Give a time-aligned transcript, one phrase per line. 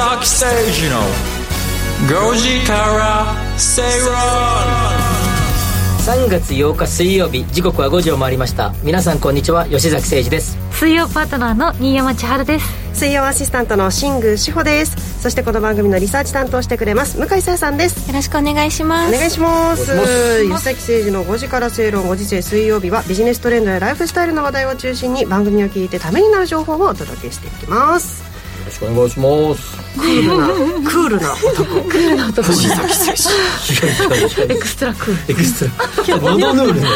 [0.00, 0.46] 崎誠
[0.80, 0.96] 二の
[2.08, 4.16] 5時から正論
[6.26, 8.72] 3月8日水曜日時刻は5時を回りました。
[8.82, 10.56] 皆さんこんにちは吉崎誠二です。
[10.72, 12.66] 水曜パートナーの新山千春です。
[12.94, 15.20] 水曜アシスタントの新宮志保です。
[15.20, 18.08] そしてこの番組のリサーチ担当してくれます向井沙耶さんです。
[18.08, 19.14] よろしくお願いします。
[19.14, 19.84] お願いします。
[20.46, 28.19] 吉崎誠二の5時から正論5時世水曜日はビジネストレンドやライフスタイルの話題を中心に番組を聞いてためになる情報をお届けしていきます
[28.80, 29.78] くお願いします。
[29.98, 31.88] クールなクールな男。
[31.88, 32.42] クールな男。
[32.48, 32.82] 吉崎
[34.08, 35.32] 誠二エクストラクール。
[35.32, 35.70] エクス
[36.06, 36.80] トラのどぬーる。
[36.80, 36.86] ち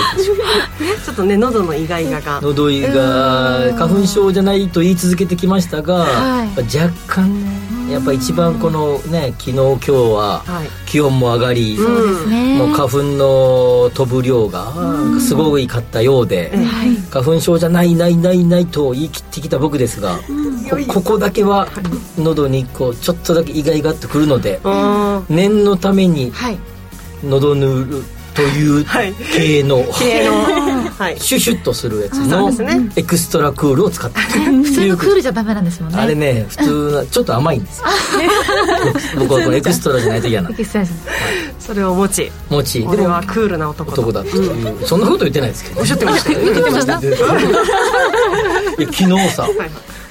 [1.11, 6.48] ょっとね喉のイガイガが喉胃が花粉症じゃないと言い続けてきましたが、はい。
[6.77, 10.69] 若干ねやっぱ一番このね昨日今日ははい。
[10.86, 12.56] 気温も上がり、そうですね。
[12.56, 14.72] もう花粉の飛ぶ量が
[15.20, 16.97] すごいかったようで、はい。
[17.11, 20.19] 花粉症じゃないないないないと言い切ってきた僕ですが、
[20.86, 21.67] こここだけは
[22.17, 26.58] 喉にこうちょっとだけイガイガっとくるのであ念のためにはい。
[27.25, 29.12] のどぬーるというはい。
[29.36, 30.33] 系の、ー系の。
[30.33, 30.83] は い
[31.19, 32.91] シュシュッとするやつのですね。
[32.97, 34.19] エクストラクールを使って。
[34.39, 35.98] 普通のクールじゃダメなんですもんね。
[35.98, 37.86] あれね普通なちょっと甘いんですよ。
[39.19, 40.51] 僕はこのエクストラじゃないと嫌な。
[40.51, 40.95] エクストラです
[41.67, 42.31] それを持ち。
[42.48, 42.81] もち。
[42.81, 46.33] でも俺はクールな男男だっていう、そんなこと言ってないですけどおっしゃってました。
[46.33, 47.01] よ言ってました。
[47.03, 49.53] いや昨日さはい。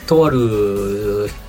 [0.06, 0.38] とある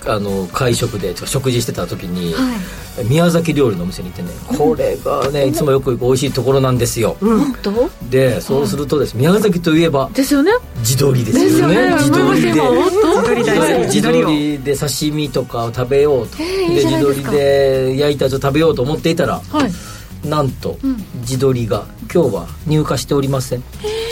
[0.06, 3.05] あの会食で食事してた時に、はい。
[3.08, 7.91] 宮崎料理のお店に行ってねこれがねいつもよく行く美味しいところなんですよ、本当？
[8.08, 10.52] でそうするとです宮崎といえばですよね。
[10.84, 12.52] 地鶏ですですよよねね地鶏で
[13.89, 19.72] 地鶏で刺身とかを食べようと、えーいいで地鶏で焼いたやつを食べようと思っていたらはい。
[20.28, 20.79] なんと、
[21.24, 23.63] 地鶏が今日は入荷しておりません。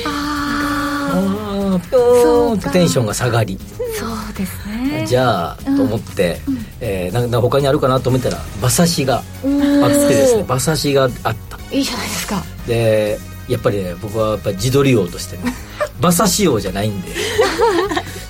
[0.07, 1.33] ああー。
[1.33, 3.65] ぴょーんとテンションが下がりあ
[3.99, 5.05] そうですね。
[5.07, 6.41] じゃあ、と思って、
[6.81, 9.23] えーなんか他にあるかなと思ったら馬刺しがあっ
[9.91, 11.11] てですね馬刺しがあっ
[11.49, 11.59] た。
[11.71, 12.43] いいじゃないですか。
[12.67, 13.19] で
[13.49, 15.53] やっぱりね僕はやっぱり地鶏王としてね
[16.01, 17.09] 馬刺し王じゃないんで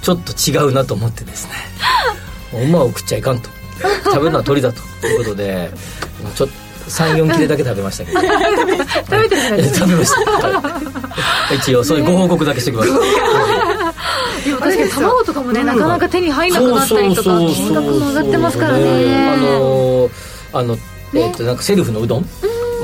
[0.01, 1.53] ちょっと違うなと思ってですね
[2.67, 3.49] 馬を食っちゃいかんと。
[4.05, 5.71] 食べるのは鳥だということで
[6.37, 6.55] ちょっと
[6.89, 8.21] 34切れだけ食べましたけど。
[8.21, 8.29] 食
[9.23, 12.91] べてる食べました、はい一応そういうご報告だけしておきます、
[14.49, 19.33] でも確かに卵とかもねなかなか手に入んなくなったりとか金額も上がってますからね。
[19.35, 20.11] あのー
[20.55, 20.77] あの
[21.15, 22.27] えっとなんかセルフのうどん？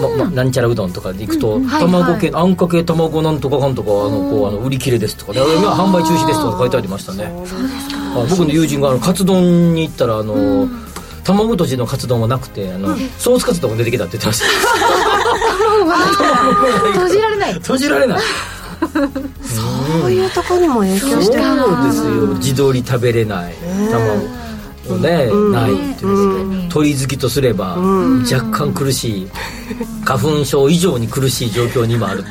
[0.00, 7.24] まま、なんちゃらうどんとかで行くと、はい卵系、あんかけ卵なんとかかんとかあのこうあの売り切れですとかで今販売中止ですとか書いてありましたね。
[8.14, 10.68] あ僕の友人があのカツ丼に行ったらあの、
[11.28, 14.46] 卵とじのカツ丼はなくてあの、ソースカツ丼が出てきたって言ってました。
[16.92, 17.52] 閉じられない。
[17.54, 18.20] 閉じられない。
[19.42, 22.34] そういうところにも影響そうしてるですよ。
[22.38, 23.54] 地鶏食べれない。
[23.90, 29.30] 卵をね、ないっていう鳥好きとすれば、若干苦しい。
[30.04, 32.30] 花粉症以上に苦しい状況に今あると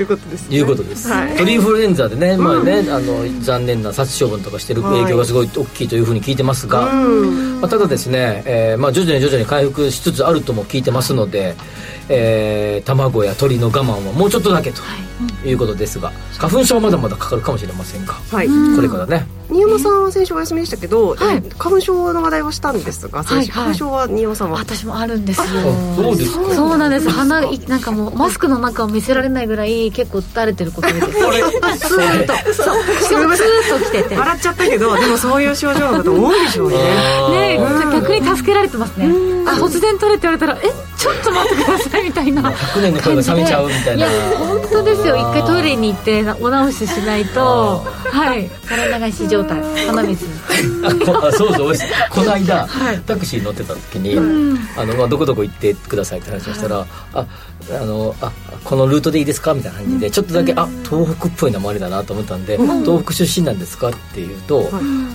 [0.00, 0.56] いうことですね。
[0.56, 1.36] いうことです、はい。
[1.36, 6.92] 鳥インフルエンザでね,、まあねあの残念な殺処分とかしてる影響がすごい大きいというふうに聞いてますが、
[7.60, 11.54] まあ、ただですね、えーまあ、徐々に徐々に回復しつつあるとも聞いてますので、
[12.08, 14.82] えー卵や鳥の我慢はもうちょっとだけと
[15.44, 15.52] い。
[15.52, 18.48] うことですが花粉症はまだまだかかるかもしれませんが、はい。
[18.48, 21.36] これからね新山さんは先週お休みでしたけど、はい。
[21.36, 23.66] え花粉症の話題をしたんですが先週、はい。
[23.66, 24.58] はい花粉症は新山さんは？
[24.58, 25.44] 私もあるんですよ。
[25.46, 26.54] あそうですか。
[26.54, 27.08] そうなんです。
[27.08, 31.06] 鼻いなんかもうマスクの中を見せられないぐらい結構垂れてることです。
[31.06, 32.34] スーッと。
[32.52, 32.82] そう。
[33.04, 34.16] スーッときてて。
[34.16, 36.78] 笑っちゃったけどでもそういう症状の方多いでしょうね。
[37.56, 37.58] ね
[37.92, 39.06] 逆に助けられてますね。
[39.46, 40.93] あ突然取れって言われたらえ？
[41.04, 42.42] ちょっと待ってくださいみたいな。
[42.50, 44.06] 100年の声が冷めちゃうみたいな。
[44.38, 45.16] 本当ですよ。
[45.16, 47.84] 一回トイレに行ってお直ししないと。
[48.10, 48.50] はい。
[48.66, 49.60] 体流し状態。
[49.86, 50.24] 鼻水。
[50.86, 51.74] あそうそう。
[52.10, 52.66] この間、
[53.06, 54.16] タクシー乗ってた時に、
[54.78, 57.26] あのまあ、どこどこ行ってくださいって話をしたら、あ
[57.70, 58.30] あのあ
[58.62, 64.68] このルートでいいですかみたいな感じでちょっとだけ、あ東北っぽい名前だなと思ったんで、東北出身なんですかっていうと、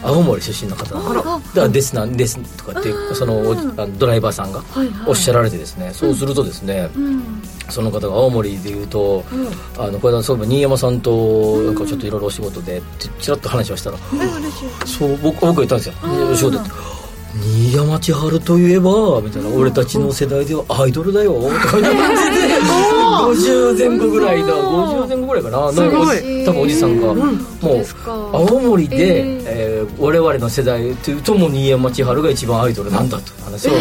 [0.04, 4.64] 青森出身の方だからですなんですとかってそのおあのドライバーさんが
[5.08, 6.90] おっしゃられてですね、そうするとですね、
[7.70, 9.24] その方が青森でいうと、
[9.78, 13.98] あのこれそういえば新山さんとなんかちょっといろいろお仕事でちちらっと話をしたら
[14.86, 15.94] 「そう僕僕が言ったんですよ。
[16.32, 16.70] お仕事って
[17.36, 22.50] 新山千春といえばみたいな俺たちの世代ではアイドルだよとかいう感じで
[23.20, 25.60] 50前後ぐらいだ50前後ぐらいかな。
[25.60, 25.76] なん
[26.46, 28.30] 多分おじさんがもうか。
[28.34, 29.84] 青森で、ええ。
[29.86, 33.72] ー我々の世代というともう新山千春が一番アイドルなんだという話を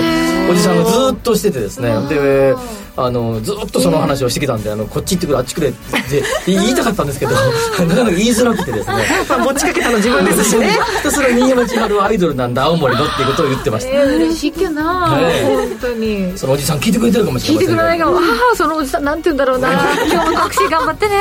[0.50, 1.88] おじさんがずっとしててですね。
[2.08, 2.54] で
[2.98, 7.32] あのずっとその話をしてきたんで、あのこっち行ってくれあっちくれって言いたかったんですけど
[7.86, 9.06] なかなか言いづらくてですね。
[9.28, 10.78] まあ持ちかけたの自分ですしね。
[10.98, 18.20] ひたすら新山千春はアイドルなんだ青森のっていうことを言ってました、えー、嬉しいっけな、ね本当にそのおじさん聞いてくれてるかもし聞いれませんてくれないかもあ
[18.52, 19.70] あそのおじさんなんて言うんだろうな
[20.06, 21.14] 今日もタクシー頑張ってね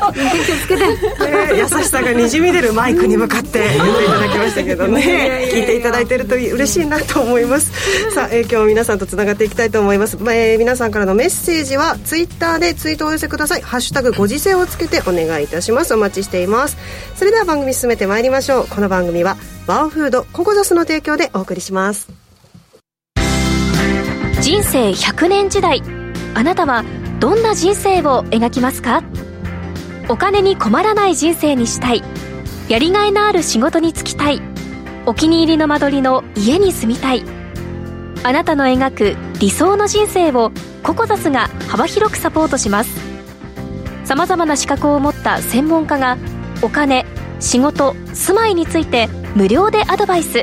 [0.00, 0.96] 元気をつけてね
[1.56, 15.92] 優しさがにじみ出るマイクに向かって言っていただきましたけどね聞いていただいてると嬉しいなと思いますさあ、えー今日も皆さんとつながっていきたいと思います、まあえー皆さんからのメッセージはツイッターでツイートをお寄せください「ハッシュタグご時世」をつけてお願いいたします。
[15.92, 16.78] お待ちしています。
[17.16, 18.66] それでは番組進めてまいりましょう。
[18.66, 19.36] この番組は
[19.66, 22.08] ワオフードココザスの提供でお送りします。
[24.40, 25.82] 人生100年時代。
[26.34, 26.82] あなたは
[27.18, 29.02] どんな人生を描きますか？
[30.08, 32.02] お金に困らない人生にしたい。
[32.68, 34.40] やりがいのある仕事に就きたい。
[35.04, 37.22] お気に入りの間取りの家に住みたい。
[38.22, 40.52] あなたの描く理想の人生を
[40.82, 42.90] ココザスが幅広くサポートします。
[44.04, 46.18] さまざまな資格を持った専門家が
[46.62, 47.06] お金
[47.38, 50.42] 仕事住まいについて無料でアドバイス。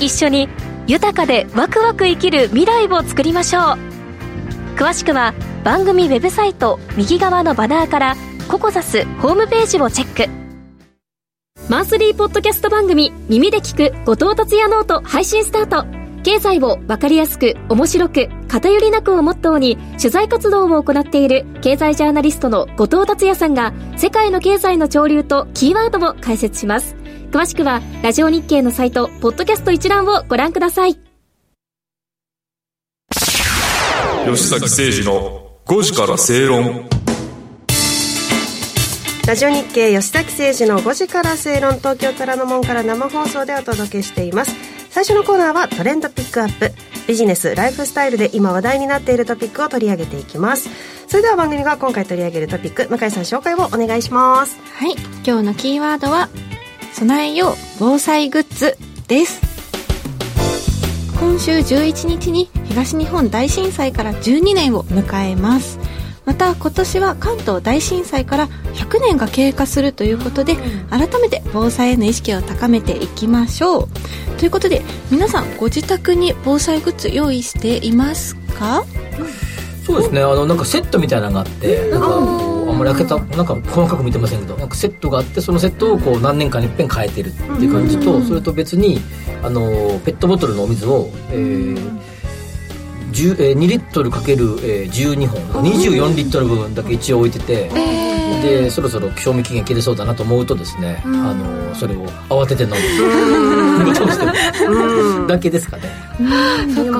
[0.00, 0.48] 一緒に
[0.86, 3.62] 豊かでワクワク生きる未来を作りましょう。
[4.76, 5.32] 詳しくは
[5.62, 8.16] 番組ウェブサイト右側のバナーから
[8.48, 10.30] ココザスホームページをチェック。
[11.70, 16.03] マンスリーポッドキャスト番組耳で聞く後藤達也ノート配信スタート。
[16.24, 26.96] 経済をわかりやすく面白く偏りなくをモットーに取材活動を行っている経済ジャーナリストの後藤達也さんが世界の経済の潮流とキーワードを解説します。
[27.30, 30.94] 詳しくはラジオ日経のサイトポッドキャスト一覧をご覧ください。
[34.24, 36.88] 吉崎誠二の5時から正論。
[39.26, 41.74] ラジオ日経吉崎誠二の5時から正論。
[41.74, 46.70] 東京虎ノ門から生放送でお届けしています最初のコーナーはトレンドピックアップ。
[47.08, 50.70] ビジネスライフスタイルで今話題になっているトピックを取り上げていきます。
[51.08, 54.56] それでは番組が今回取り上げるトピック向井さん紹介をお願いします。
[54.78, 54.92] はい。
[55.26, 56.28] 今日のキーワードは
[56.92, 59.40] 備えよう防災グッズです。
[61.18, 65.80] 今週11日に東日本大震災から12年を迎えます。
[66.24, 70.56] また今年は関東大震災から100年が経過するということで
[70.88, 73.88] 改めて防災への意識を高めていきましょう。
[74.38, 78.84] ということで皆さんご自宅に防災グッズ用意していますか？
[79.86, 80.22] そうですね。
[80.22, 88.98] あのなんかセットみたいなのがあってなんかあんまり開けたなんか細かく見てませんけどなんかセットがあってそのセットをこう何年間に一遍変えてるっていう感じとそれと別に
[89.42, 89.60] あの
[90.04, 92.13] ペットボトルのお水を、えー10
[93.22, 94.56] えー、2リットルかける
[94.90, 95.62] 12本。
[95.62, 97.70] 24リットル分だけ一応置いてて、
[98.44, 102.76] でそろそろ賞味期限切れそうだなと思うとですね、あのそれを慌てて飲む。
[103.84, 105.82] ことをしてるだけですかね。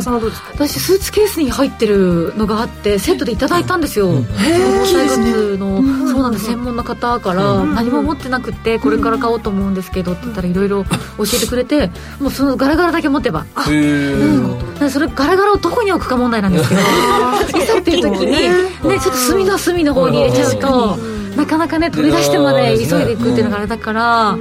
[0.02, 0.14] さん。
[0.14, 0.48] はどうですか。
[0.54, 4.10] 私スーツケースに入ってるのがあってセットでいただいたんですよ。
[4.10, 5.82] 防災グッズの。
[6.08, 6.46] そうなんです。
[6.46, 10.90] 専門の方から何も持ってなくてこれから買おうと思うんですけどって言ったらいろいろ教
[11.34, 18.50] えてくれてもうそのガラガラだけ持てばへえでそれガラガラをどこに置くか問題なんですけどいざっていう時にね
[18.82, 24.36] ちょっと隅の隅の方に入れちゃうとなかなかね取り出してまで急いでいくっていうのがあれだから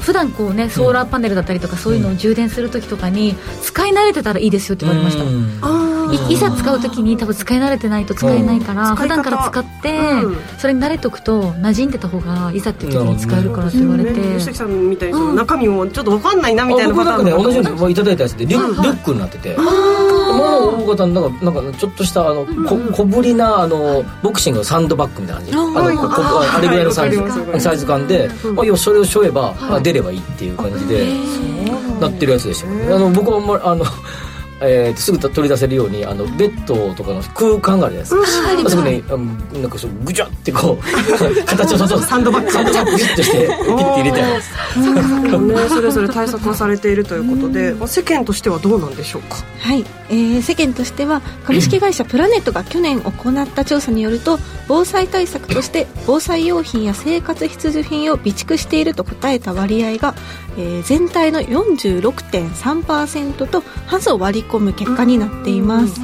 [0.00, 5.24] 普段こうねソーラーパネルだったりとかそういうのを充電する時とかに使い慣れてたらいいですよって言われました。
[6.28, 8.92] いいざ使う時に多分使い慣れてないと使えないからう。
[8.92, 10.36] ん普段から使ってうん。
[10.58, 14.10] それに慣れておくと馴染んでた方がいざっていう時に使えるからって言われて。
[14.12, 19.56] ね吉崎さんみたいに中身もちょっと分かんないなみたいなパターン僕なんかね同じようのにいただいたやつでリュッリュックになってて
[20.34, 26.22] もう大方なんかなんかちょっとしたあのこ小ぶりなあのボクシングのサンドバッグみたいな感じあのここ
[26.56, 27.60] あれぐらいのサイズ。
[27.60, 31.06] サイズ感でまあ要はそれをしょえばあ出ればいいっていう感じで
[32.00, 33.84] なってるやつでしたよあの僕はあんまりあの
[34.60, 39.18] えーとすぐ取り出せるようにあのベッドとかの空間があるじゃないですか、そこにあの
[39.60, 40.84] なんかそうぐちゃってこう
[41.44, 42.50] 形をそうそうサンドバッグ。
[42.52, 44.50] サンドバッグギュッとしてピッて入れてあります
[45.38, 49.36] ね、それぞれ対策はされているということで、まあ世間としてはどうなんでしょうか？
[49.60, 53.10] はい、えー世間としては株式会社プラネットが去年行
[53.42, 60.14] った調査によると防災対策として防災用品や生活必需品を備蓄していると答えた割合が、
[60.56, 66.00] えー全体の46.3%と半数を割り込む結果になっています、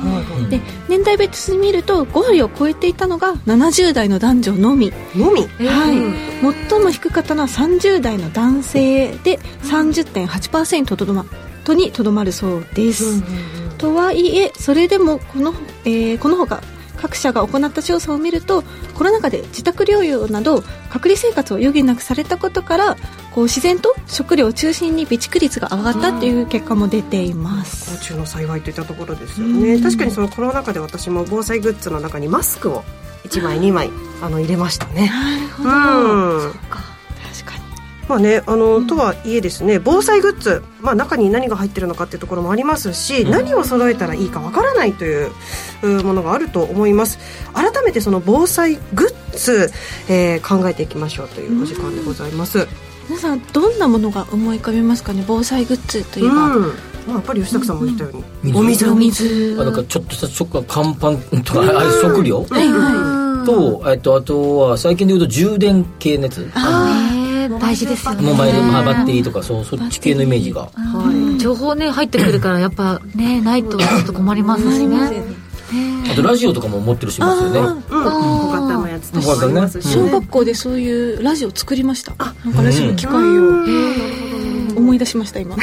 [0.50, 4.92] で年代別に見ると5割を超えていたのが70代の男女のみ。
[5.14, 5.42] のみ？
[5.42, 11.24] はい、最も低かったのは30代の男性で30.8%とどま
[11.64, 13.22] とにとどまるそうです、
[13.78, 15.54] とはいえそれでもこの,、
[15.84, 16.62] えーこのほか
[17.00, 18.62] 各社が行った調査を見ると
[18.94, 22.96] コロナ禍で自宅療養など隔離生活を余儀なくされたことから
[23.34, 27.90] こう自然と食料を中心に備蓄率が上がったっていう結果も出ています。
[27.96, 29.80] 不幸中の幸いといったところですよね。
[29.80, 32.84] 確かにそのコロナ禍で私も防災グッズの中にマスクを
[33.24, 33.90] 1枚2枚
[34.20, 35.08] あの入れましたね。
[35.08, 35.70] なるほど、
[36.46, 36.52] うん
[38.10, 45.30] まあね、あの、とはいえですね防災グッズ、まあ、中に何が入ってるのかっていうところもありますし、何を揃えたらいいかわからないという
[45.84, 47.20] うものがあると思います。
[47.54, 49.70] 改めてその防災グッズ、
[50.08, 52.66] えー考えていきましょうというお時間でございます、
[53.08, 55.22] 皆さんどんなものが思い浮かびますかね？
[55.26, 56.34] 防災グッズといえうん。
[56.34, 56.66] ば、ま
[57.10, 59.56] あ、やっぱり吉崎さんも言ったように、うんお水お水。
[59.60, 62.44] あなんかちょっとした食乾パンとかああいう食料？
[62.50, 66.38] はいはと、えっと、あとは最近で言うと充電系のやつ。
[66.38, 66.52] ね
[67.58, 68.22] 大事ですよね。
[68.22, 70.70] モバイル、まあ、バッテリーとかそうそっち系のイメージが。
[70.76, 71.38] うん。
[71.38, 75.22] 情報ね入ってくるからやっぱねないとちょっと困りますしね。
[76.10, 77.60] あとラジオとかも持ってる人いますよね。
[77.60, 82.14] うん、小型のやつ小学校でそういうラジオ作りました
[82.44, 82.54] なん。
[82.54, 85.56] かラジオの機械を思い出しました今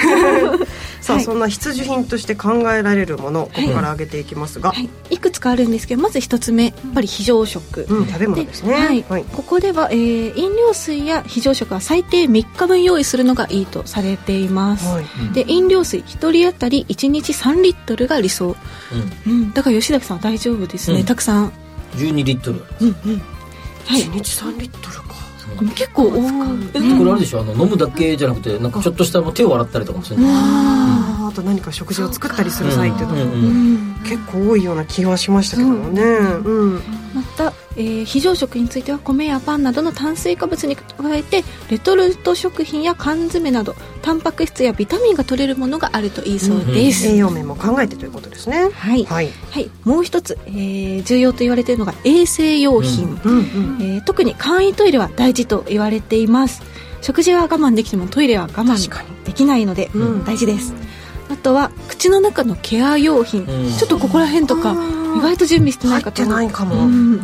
[1.01, 1.25] さあ、はい。
[1.25, 8.73] そんな必需品として考えられるものここから挙げていきますが、はい、いくつかあるんですけどまず一つ目やっぱり非常食、うん、食べ物ですね。
[8.73, 9.05] はい。
[9.07, 9.23] はい。
[9.23, 15.05] ここでは、えー飲料水や非常食は最低3日分用意するのがいいとされています、はい。
[15.33, 18.55] で飲料水1人当たり1日3リットルが理想、
[19.25, 21.05] うん、だから吉崎さんは大丈夫ですね、うん。
[21.05, 21.51] たくさん、
[21.95, 22.59] 12リットル。
[22.59, 24.01] はい。
[24.03, 25.06] 1日3リットルか
[25.75, 28.71] 結構多いこれあれでしょあの飲むだけじゃなくてなん。
[28.71, 33.31] かちょっとしたもう手を洗ったりとかもするのあーあと何か食事を作ったりする際っていうのもうん。
[33.31, 33.95] うん。
[34.03, 36.01] 結構多いような気はしましたけどもね。
[36.03, 36.81] うん。
[37.13, 48.69] また、えー非常食については米やパンなどの炭水化物に加えてレトルト食品や缶詰などタンパク質やビタミンが取れるものがあるといいそうです、栄養面も考えてということですね。
[48.73, 49.29] はい、はい。
[49.51, 53.77] はい、もう一つ、えー重要と言われているのが衛生用品、うんうん。
[53.81, 56.63] えー特に簡易トイレは大事と言われています。
[57.01, 60.25] 食事は我慢できてもトイレは我慢できないので、うん。
[60.25, 60.73] 大事です。
[61.29, 63.71] あとは口の中のケア用品、うん。
[63.71, 64.75] ちょっとここら辺とか
[65.17, 66.85] 意外と準備してないかと入ってないかも。
[66.85, 67.21] うん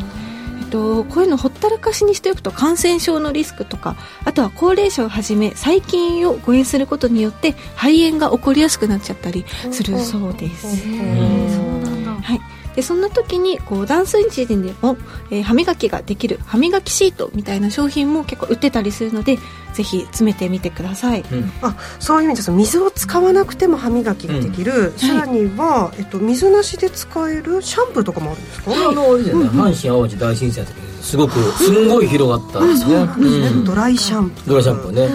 [0.73, 12.41] と、こういうのほったらかしにしておくと感染症のリスクとかあとは高齢者をはじめ細菌を誤飲することによって肺炎が起こりやすくなっちゃったりするそうです、そうなんだはい、
[12.75, 14.97] でそんな時にこう断水時でも、
[15.31, 19.37] えー歯磨きができる歯磨きシートみたいな商品も結構売ってたりするので
[19.73, 21.51] ぜひ詰めてみてください、うん。
[21.61, 32.95] あそういう意味です水を使わなくても歯磨きができる、さらには、えっと、水なしで使えるシャンプーとかもあるんですか、これあのあれだよね阪神・淡路大震災の時にすごくすんごい広がったんですね。
[32.95, 34.47] うんドライシャンプー。
[34.47, 35.07] ドライシャンプーね。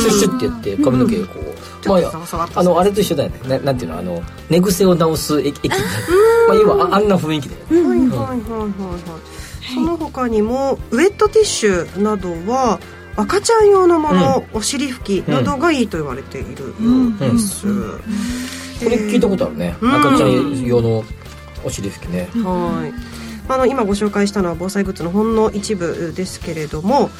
[0.00, 1.88] シュッシュってやって髪の毛こう。
[1.88, 1.98] まあ
[2.54, 3.40] あのあれと一緒だよね。
[3.48, 3.98] ななんていうの？
[3.98, 5.68] あの寝癖を直す液液
[6.48, 12.78] まあ要はああんな雰囲気ではいはいはいはいはい、その他にもウェットティッシュなどは
[13.16, 16.68] 赤ちゃん用のもの、お尻拭きなどがいいと言われているよ
[17.16, 17.70] うです、こ
[18.88, 19.76] れ聞いたことあるね。
[19.80, 19.94] うん。
[19.94, 21.02] 赤ちゃん用の
[21.64, 22.28] お尻拭きね。
[22.44, 23.11] はい
[23.48, 27.10] あの今ご紹介したのは防災グッズのほんの一部ですけれども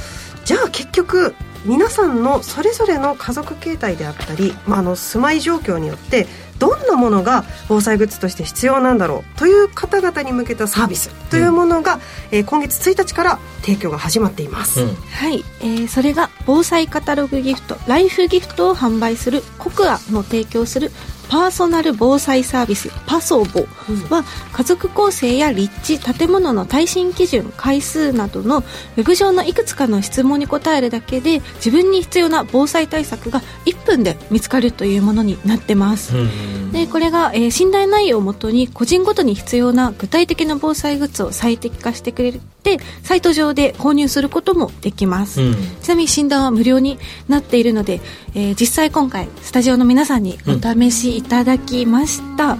[0.45, 6.27] じゃあ結局皆さんのそれぞれの家族形態であったり、まあ、あの住まい状況によって
[6.59, 11.99] どんなものが防災グッズとして必要なんだろうという方々に向けたサービスというものが、
[12.31, 14.95] えー今月1日から提供が始まっています、うん。
[14.95, 20.91] はい、えーそれが防災カタログギフトライフギフトを販売するコクアの提供する
[21.33, 23.63] パーソナル防災サービスパソボ
[24.11, 24.23] は
[24.53, 36.62] 家族構成や立地建物の耐震基準回数などのウェブ上のいくつかの質問に答えるだけで自分に必要な防災対策が1分で見つかるというものになってます、うんで
[36.93, 45.55] これが、えー信頼内容をもとに個人ごとに必要な具体的な防災グッズを最適化してくれてサイト上で購入することもできます、うん。
[45.83, 48.01] ちなみに診断は無料になっているので、
[48.35, 52.59] えー実際今回スタジオの皆さんにお試しいただきました、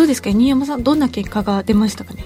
[0.00, 0.30] どうですか？
[0.30, 2.24] 新山さんどんな結果が出ましたかね？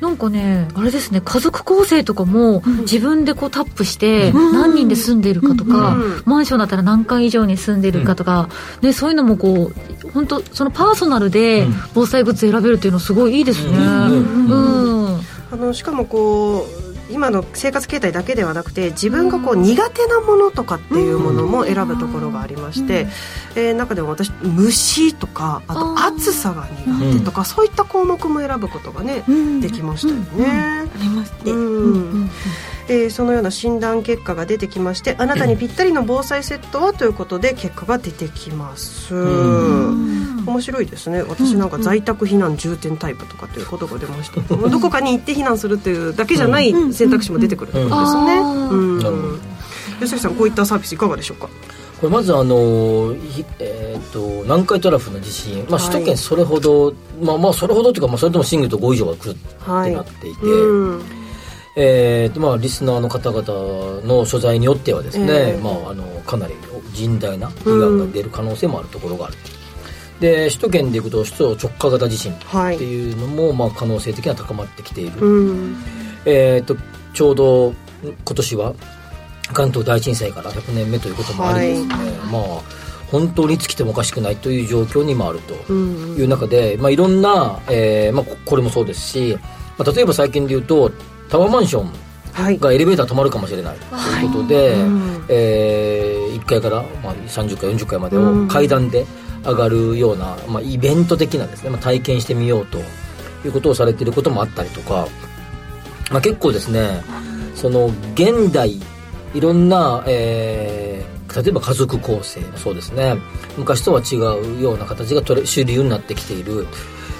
[0.00, 8.48] なんかねあれですね家族構成とかも自分でこうタップして何人で住んでるかとか、うんマンションだったら何階以上に住んでるかとか、
[8.80, 9.72] ね、そういうのもこ
[10.04, 11.74] う本当そのパーソナルでうん。
[11.94, 13.76] 防災グッズ選べるっていうのすごいいいですね。
[13.76, 14.46] うん。
[14.46, 15.20] うん。
[15.50, 23.06] あのしかもこう今の生活形態だけではなくて自分がこう苦手なものとかっていうものも選ぶところがありまして、
[23.54, 29.60] えー中でも私虫とかあと暑さが苦手とか、そういった項目も選ぶことがね、うん。
[29.60, 30.88] できましたよね。
[30.94, 32.30] ありますね、うんうん
[32.88, 40.44] えーそのような診断結果が出てきましてあなたにぴったりの防災セットはということで結果が出てきます、ん。
[40.46, 41.22] 面白いですね。
[41.22, 48.40] 私なんか在宅避難重点タイプとかっていうことが出ました、どこかに行って避難するっていうだけじゃない選択肢も出てくるってことですね、
[50.00, 51.48] 吉崎さんこういったサービスいかがでしょうか？
[52.00, 61.25] これまずあの、ひえー、と南海トラフの地震、まあ、首都圏それほど、まあまあそれほどというか、まあ、それでも震度5以上が来るってなっていて、うん
[61.78, 66.54] えーとまあ、リスナーの方々の所在によってはですね、ええまあ、あのかなり
[66.94, 69.34] 甚大な被害が出る可能性もあるところがある、
[70.18, 75.76] で首都圏でいうと首都直下型地震はいっていうのも、まあ、可能性的には高まってきている、うん。
[76.24, 76.76] えー、と
[77.12, 78.74] ちょうど今年は
[79.52, 81.94] 関東大震災から100年目ということもありですね、
[82.32, 89.38] まあ本当にいつ来てもおかしくないという状況にもあるとうんいう中で、まあ、いろんな、えーまあ、ここれもそうですし、
[89.78, 90.90] まあ、例えば最近で言うと
[91.28, 91.90] タワーマンション
[92.32, 92.58] はい。
[92.58, 93.76] がエレベーター止まるかもしれない。
[93.78, 95.24] ということで、うん。
[95.28, 98.48] えー1階から、まあ、30階40階までをうん。
[98.48, 99.06] 階段で
[99.44, 102.82] 上がるような、まあ、イベント的なですね、まあ、体験してみようとい
[103.48, 105.08] うことをされていることもあったりとか、
[106.10, 107.02] まあ、結構ですね
[107.54, 108.80] その現代
[109.34, 113.14] いろんな、えー例えば家族構成もそうですね。
[113.58, 116.66] 昔とは違うような形が取れ主流になってきている、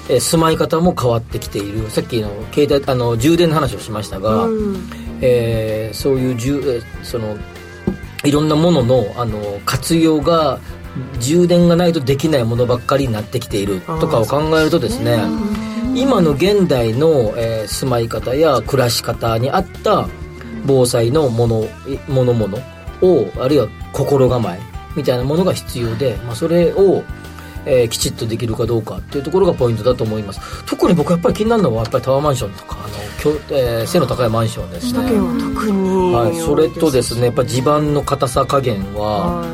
[0.09, 1.89] えー住まい方も変わってきている。
[1.89, 4.89] さっきの携帯あの充電の話をしましたが、うん。
[5.21, 7.37] えーそういう充えーその
[8.23, 10.59] いろんなもののあの活用が
[11.19, 13.81] 充電がないとできないものばっかりになってきている。
[13.81, 15.19] とかを考えるとですね
[15.95, 20.07] 今の現代の、えー住まい方や暮らし方に合った
[20.65, 22.57] 防災のものいものもの
[23.01, 24.59] をあるいは心構え
[24.95, 27.03] みたいなものが必要で、まあ、それを、
[27.67, 30.39] えーきちっとできるかどうかっていうところがポイントだと思います。
[30.65, 34.99] 特に僕やっぱり気になるのはやっぱりタワーマンションとかあのえー背の高いマンションですね。
[35.03, 36.13] 特に。
[36.13, 39.45] はい、それとですねやっぱり地盤の硬さ加減は、は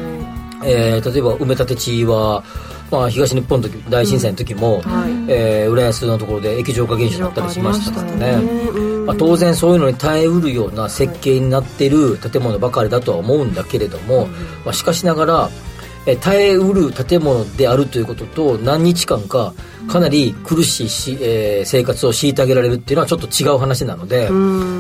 [0.65, 2.43] えー例えば埋め立て地は、
[2.91, 5.12] まあ、東日本の時大震災の時も、はい。
[5.27, 8.84] えー浦安のところで液状化現象だったりしましたからね。
[9.05, 14.27] まあ、当然そういうのに耐えうるような設計になっている建物ばかりだとは思うんだけれども、
[14.63, 15.50] まあ、しかしながら、
[16.05, 19.53] えー耐えうる建物であるということと何日間か
[19.87, 24.33] かなり苦しいし、えー生活を強いてあげられるっていうのはちょっと違う話なので、う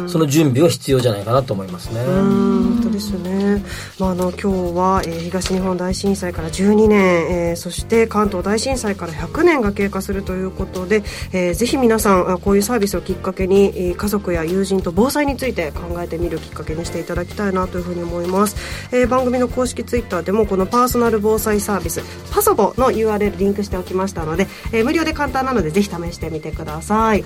[0.05, 0.09] ん。
[0.09, 2.01] その準備は必要じゃないかなと思いますね。
[2.01, 3.63] うん本当ですね、
[3.99, 18.55] まあ、あの今日は、えー東日本大震災から12年、えーそして関東大震災から100年が経過するということで、えーぜひ皆さんあこういうサービスをきっかけに、えー家族や友人と防災について考えてみるきっかけにしていただきたいなというふうに思います、
[18.91, 27.23] えー番組の公式ツイッターでもこのパーソナル防災サービスパソボの URL リンクしておきましたので、えー無料で簡単なのでぜひ試してみてください。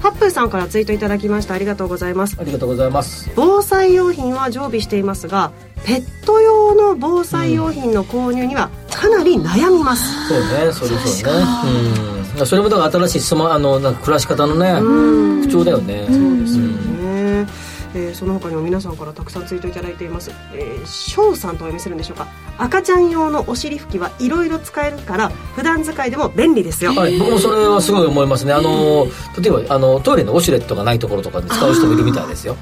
[0.00, 1.54] ハップーさんからツイートいただきました。
[1.54, 2.36] ありがとうございます。
[2.38, 3.30] ありがとうございます。
[3.34, 5.52] 防災用品は常備していますが
[5.84, 11.44] ペット用の防災用品の購入にはかなり悩みます、そうね、それそうね。
[12.38, 12.46] うん。
[12.46, 14.72] それもだから新しいスマあのなんか暮らし方のね、
[15.42, 16.06] 不調だよね。
[16.08, 16.98] そうですね。
[17.94, 28.52] えーその他にも皆さんからたくさんツイートいただいています、えー、翔さんとお読みするんでしょうか赤ちゃん用のお尻拭きはいろいろ使えるから普段使いでも便利ですよ、はい、僕もそれはすごい思いますね。
[28.52, 29.06] あの
[29.40, 32.56] 例えばあのトイレのウォシュレットがないところとかで使う人もいるみたいですよ。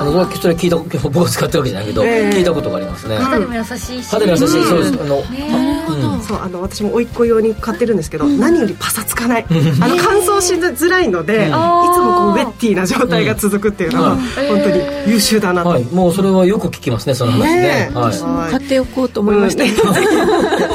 [0.00, 2.30] あのそれ聞いた僕は使ってるわけじゃないけど、ええ。
[2.30, 3.16] 聞いたことがありますね。
[3.16, 4.10] 肌にも優しいし。
[4.10, 4.94] 肌に優しい、そうです。
[4.94, 6.22] あの、うん。
[6.22, 9.46] そうあの私も甥っ子用に買ってるんですけど、何よりパサつかない。
[9.48, 9.52] あ
[9.88, 14.18] の乾燥しづらいので、いつもこうウェッティな状態が続くっていうのは、うん。
[14.18, 17.90] 本当に優秀だなと、はい、もうそれはよく聞きますね、その話ね。
[17.92, 18.50] はい。
[18.50, 19.70] 買っておこうと思いました、う ん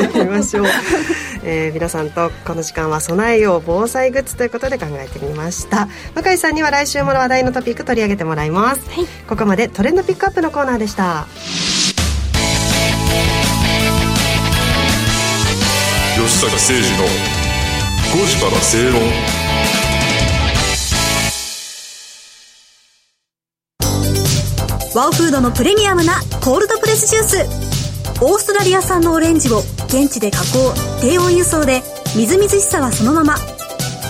[0.01, 0.65] やってみましょう、
[1.43, 5.87] えー皆さんとこの時間は備えよう防災グッズということで考えてみました。
[6.15, 8.81] 向井さんには来週も話題のトピック取り上げてもらいます、
[9.27, 11.27] ここまでトレンドピックアップのコーナーでした。
[16.15, 17.03] 吉坂誠二の
[18.15, 19.01] 5時から正論
[24.95, 27.74] ワオフードのプレミアムなコールドプレスジュース
[28.21, 31.81] オーストラリア産のオレンジを現地で加工低温輸送で
[32.15, 33.35] みずみずしさはそのまま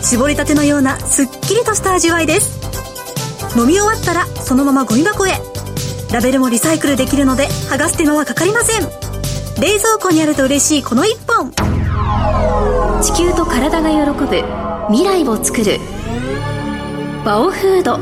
[0.03, 2.63] 絞りたてのようなすっきりとした味わいです。
[3.57, 5.31] 飲み終わったらそのままゴミ箱へ。
[6.13, 8.81] ラベルもリサイクルできるので剥がす手間はかかりません。
[9.59, 11.51] 冷蔵庫にあると嬉しいこの一本。
[13.01, 14.43] 地球と体が喜ぶ
[14.89, 15.79] 未来を作る。
[17.25, 17.99] バオフード。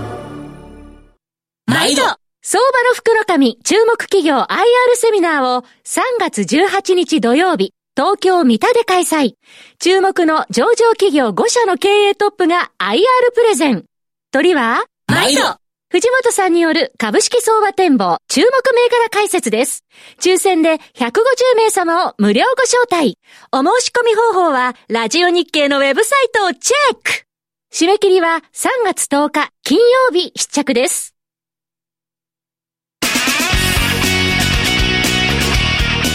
[1.65, 2.22] 毎度。
[2.45, 9.36] 相場の福の神注目企業 IR セミナーを3月18日土曜日、東京三田で開催。
[9.79, 12.99] 注目の上場企業5社の経営トップが IR
[13.34, 13.86] プレゼン。
[14.32, 14.84] 鳥は？
[15.08, 15.56] 毎度
[15.89, 19.86] 藤本さんによる株式相場展望注目銘柄解説です。
[20.19, 21.13] 抽選で150
[21.56, 23.17] 名様を無料ご招待。
[23.53, 27.25] お申し込み方法は、ラジオ日経のウェブサイトをチェック
[27.73, 31.12] 締め切りは3月10日金曜日必着です。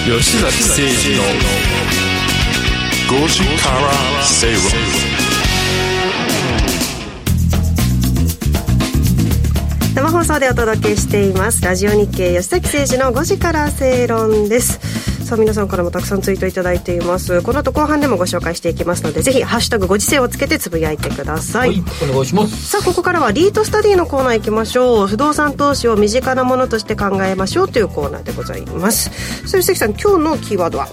[0.09, 1.23] 吉崎誠二の
[3.25, 4.63] 5時から正論
[9.95, 11.63] 生放送でお届けしています。
[11.63, 14.81] ラジオ日経吉崎誠二の5時から正論です。
[15.29, 17.43] さあ皆さんからもたくさんツイートいただいています。
[17.43, 22.71] この後後半でもご紹介していきますのでぜひハッシュタグご時世をつけてつぶやいてください、はい、お願いします。
[22.71, 25.07] さあここからはリートスタディのコーナー行きましょう。
[25.07, 29.11] 不動産投資を身近なものとして考えましょうというコーナーでございます。
[29.47, 30.89] そして関さん今日のキーワードは？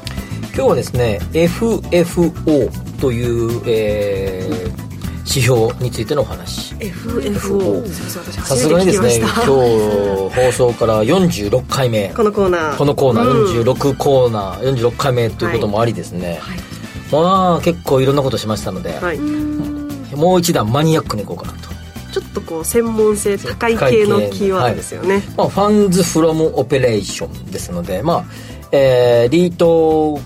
[0.54, 4.85] 今日はですね FFO という、えー
[5.28, 6.76] 指標についてのお話。
[6.76, 12.14] FFO さすがにですね今日放送から46回目。
[12.14, 12.78] このコーナー。
[12.78, 13.64] このコーナー、うん。
[13.64, 16.40] 46コーナー46回目ということもありですね、
[17.12, 19.20] まあ結構いろんなことしましたので、はい。
[20.16, 21.76] もう一段マニアックにいこうかなと。
[22.12, 28.26] ちょっとこう専門性高い系のキーワードですよね、まあ、ファンズフロムオペレーションですので、まあ
[28.72, 30.18] えーリート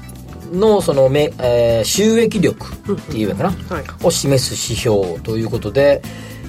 [0.52, 3.84] のそのめ、えー収益力っていうのかな、はい。
[4.04, 6.02] を示す指標ということで、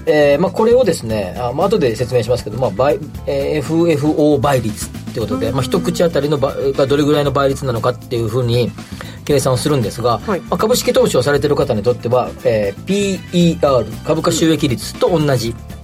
[0.06, 8.70] えーまあ、これをですねあ、まあ後で説明しますけど、まあ倍えー FFO 倍率ってことで、まあ、一口当たりの倍がどれぐらいの倍率なのかっていうふうに
[9.24, 10.40] 計算をするんですが、はい。
[10.40, 15.79] まあ、株式投資をされてる方にとっては、えー PER 株価収益率と同じ、えー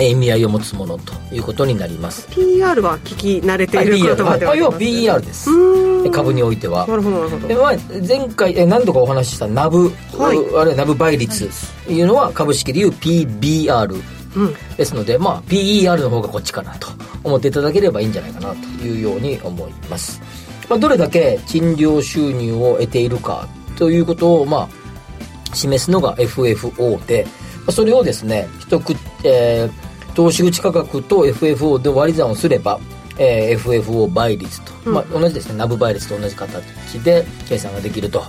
[0.00, 2.26] 意味合いを持つものということになります。
[2.28, 5.50] PR は聞き慣れている言葉ではあり要はますね PER です。
[5.50, 6.12] うーん。
[6.12, 6.86] 株においては。
[6.86, 7.48] なるほどなるほど。
[7.48, 7.74] で、まあ、
[8.06, 10.38] 前回え何度かお話ししたナブ、はい。
[10.56, 11.48] あるいはナブ倍率
[11.84, 14.02] というのは株式でいう PBR
[14.36, 14.54] うん。
[14.76, 16.88] ですので、まあ、PER の方がこっちかなと
[17.22, 20.20] 思っていただければいいんじゃないかなというように思います、
[20.68, 27.26] まあ、どれだけ賃料収入を得ているかということを、まあ、示すのが FFO で、
[27.60, 32.78] まあそれをですね一口、えー投資口価格と FFO で割り算をすれば、
[33.18, 35.56] えー FFO 倍率と、まあ、同じですね。
[35.56, 36.62] ナブ倍率と同じ形
[37.02, 38.22] で計算ができると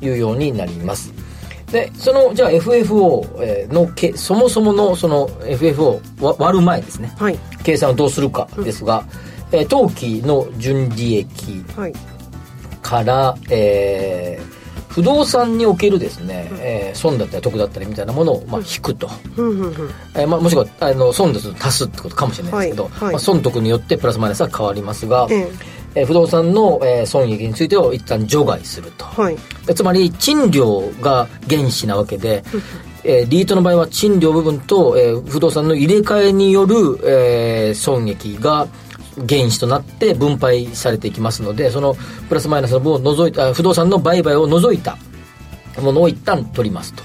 [0.00, 1.12] いうようになります。
[1.70, 7.14] でそのじゃあ FFO えーのけそもそものその FFO 割る前ですね。
[7.18, 7.38] はい。
[7.62, 9.04] 計算をどうするかですが、
[9.52, 11.92] えー当期の純利益はい。
[12.82, 14.61] から、えー
[14.92, 19.72] 不動産におけるですね、えー損だったり得だったりみたいなものを、まあ、引くと、うんうんうん。
[20.14, 23.12] えーまあ、もしくはあの損ですと足すってことかもしれないですけど、はいはい。
[23.12, 25.52] まあ、損得によってプラスマイナスは変わりますが、ええ。
[25.94, 29.36] えー不動産の、えー損益についてを一旦除外すると、はい。
[29.66, 32.42] でつまり賃料が原資なわけで、
[33.04, 38.68] えーリートの場合は賃料部分と、えー不動産の入れ替えによる、えー損益が
[39.16, 41.94] 原資となって分配されていきますのでその
[42.28, 44.96] プラスマイナスの分を除いたあ不動産の売買を除いた
[45.80, 47.04] ものを一旦取りますと、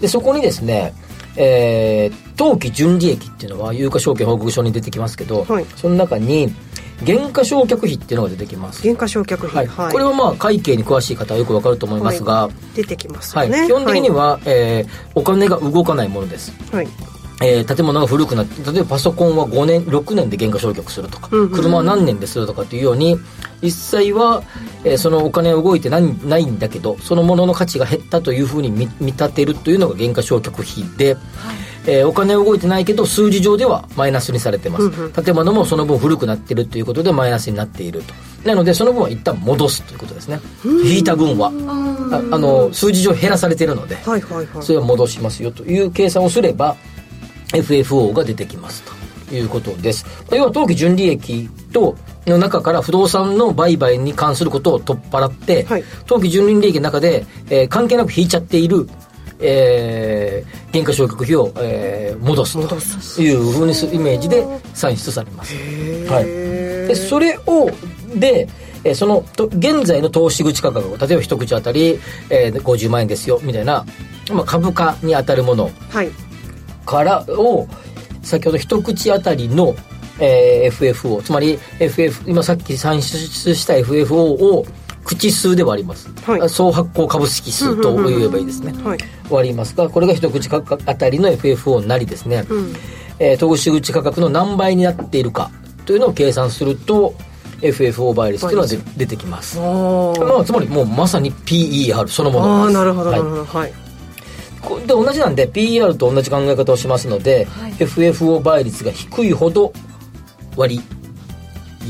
[0.00, 0.94] でそこにですね
[1.36, 5.64] えー当期純利益っていうのは有価証券報告書に出てきますけど、はい。
[5.76, 6.54] その中に
[7.02, 8.82] 減価償却費っていうのが出てきます。
[8.82, 9.92] 減価償却はい、費はい。
[9.92, 13.50] これはまあ会計に詳しい方はよくわかると思いますが、出てきますはい。
[13.50, 16.88] 基本的には、えーお金が動かないものです、はい
[17.42, 23.18] えー建物が古くなって例えばパソコンは5年6年で減価償却するとか、うんうん車は何年でするとかっていうように
[23.62, 23.70] 実
[24.00, 24.42] 際は、
[24.84, 31.16] えーそのお金は動いてないないんだけどそのものの価値が減ったというふうに見見立てるというのが減価償却費で、
[31.86, 35.12] えーお金は動いてないけど数字上ではマイナスにされてます、うんうん。
[35.12, 38.14] 建物もその分古くなってるということでマイナスになっていると。
[38.44, 40.40] なのでその分は一旦戻すということですね。
[40.64, 41.50] 引いた分は。
[42.10, 44.62] ああの数字上減らされているのではいはいはい。
[44.62, 46.76] それは戻しますよという計算をすれば
[47.52, 48.82] FFO が出てきます
[49.28, 50.06] ということです。
[50.32, 55.84] 要は当期純利益との中から不動産の売買に関することを取っ払って、はい。
[56.06, 58.88] 当期純利益の中で、えー関係なく引いちゃっている
[59.38, 65.54] えー、減価償却費を、えー戻すというふうにするイメージで算出されます。
[66.08, 67.70] はい、でそれを
[68.14, 68.48] で、
[68.84, 71.98] えーそのと現在の投資口価格例えば一口当たり、
[72.30, 73.84] えー、50万円ですよみたいな、
[74.32, 75.70] まあ、株価に当たるもの。
[75.90, 76.10] はい
[76.86, 77.68] からを
[78.22, 79.74] 先ほど一口当たりの、
[80.18, 84.64] えー FFO つまり FF 今さっき算出した FFO を
[85.04, 86.40] 口数で割ります、はい。
[86.40, 88.98] あ総発行株式数と言えばいいですね、はい。
[89.30, 92.74] 割りますがこれが一口価格当たりの FFO なりですね、うん。
[93.18, 95.50] えー投資口価格の何倍になっているか
[95.84, 97.14] というのを計算すると
[97.60, 99.64] FFO 倍率というのはで出てきます、ま
[100.40, 102.78] あ、つまりもうまさに PER そのものです。
[102.78, 103.24] あーなるほどなはい。
[103.24, 103.44] るほど。
[103.44, 103.70] はい。
[103.70, 103.76] こ
[104.80, 107.46] で同じなんで PER と同じ考え方をしますので、
[107.78, 109.72] FFO 倍率が低いほど
[110.56, 110.80] 割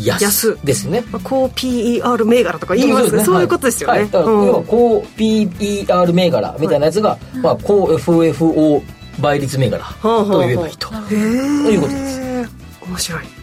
[0.05, 0.59] 安安。
[0.65, 1.03] ですね。
[1.11, 3.25] まあ高 PER 銘柄とか言いますね。
[3.25, 4.47] そういうことですよね、はい、だからうん。
[4.47, 8.83] 要は高 PER 銘柄みたいなやつが、まあ、高 FFO
[9.21, 12.21] 倍率銘柄と言えばいいと、へえということです。
[12.87, 13.36] 面白い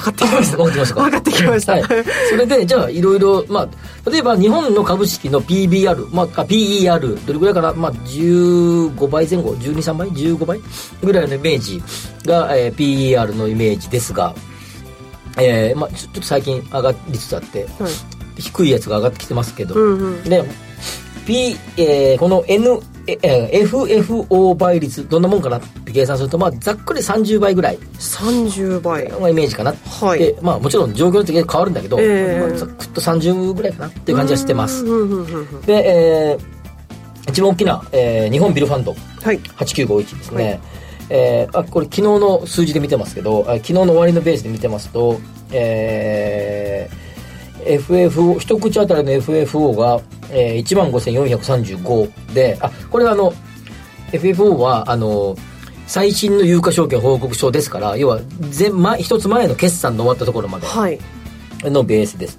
[0.00, 0.56] 分かってきました。
[0.58, 1.02] 分かってきましたか？
[1.02, 1.82] 分かってきました、はい、
[2.30, 10.60] それでじゃあいろいろまあ例えば日本の株式の PBR、まあ、あ PER どれぐらいかな、まあ、15倍前後？123倍15倍
[11.02, 11.82] ぐらいのイメージ
[12.26, 14.34] が、えー PER のイメージですが、
[15.36, 17.92] えーまあ、ちょちょっと最近上がりつつあって、はい。
[18.40, 20.22] 低いやつが上がってきてますけど、うんうん。
[20.24, 20.44] で、
[21.26, 22.80] P えーこの N
[23.22, 27.78] ええー FFO 倍率どんなもんかなって計算すると、まあ、ざっくり30倍ぐらい。
[27.98, 29.08] 30倍。
[29.08, 30.18] のイメージかな、はい。
[30.18, 32.40] でまあ、もちろん状況的に変わるんだけど、ええ。
[32.40, 34.84] まあざっくっと30ぐらいかなっていう感じはしてます。
[35.66, 36.60] で、えー
[37.28, 38.94] 一番大きな、えー日本ビルファンド。
[39.22, 39.38] はい。
[39.40, 40.60] 8951ですね、はい。
[41.10, 45.20] えーあこれ昨日の数字で見てますけどあ昨日の終わりのベースで見てますと、
[45.52, 47.09] えー
[47.64, 53.32] FFO 一口当たりの FFO が、えー、1万5435であこれはあの
[54.12, 55.36] FFO はあの
[55.86, 58.20] 最新の有価証券報告書ですから要は
[58.56, 60.98] 前前一つ前の決算の終わったところまではい。
[61.64, 62.38] のベースです。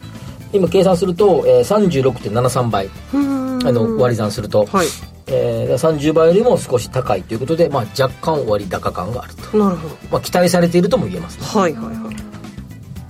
[0.53, 4.87] 今計算すると、えー、36.73倍あの割り算すると、はい。
[5.27, 9.95] えー、30倍よりも少し高いということで、まあ、若干割高感があると、なるほど。
[10.11, 11.39] まあ、期待されているとも言えます。
[11.39, 12.00] ねはいはいはい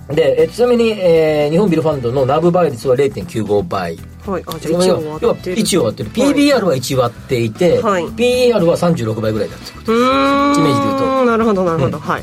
[0.08, 3.96] で、えーちなみに、えー日本ビルファンドのナブ倍率は0.95倍。
[4.26, 4.42] はい。
[4.46, 5.56] あじゃあ1を要は割ってる。
[5.56, 6.10] 1を割ってる。
[6.10, 8.04] PBR は1割っていて、はい。
[8.08, 10.54] PER は36倍ぐらいだってことうーん。
[10.56, 11.24] イメージで言うと。
[11.26, 12.02] なるほどなるほど、うん。
[12.02, 12.22] はい。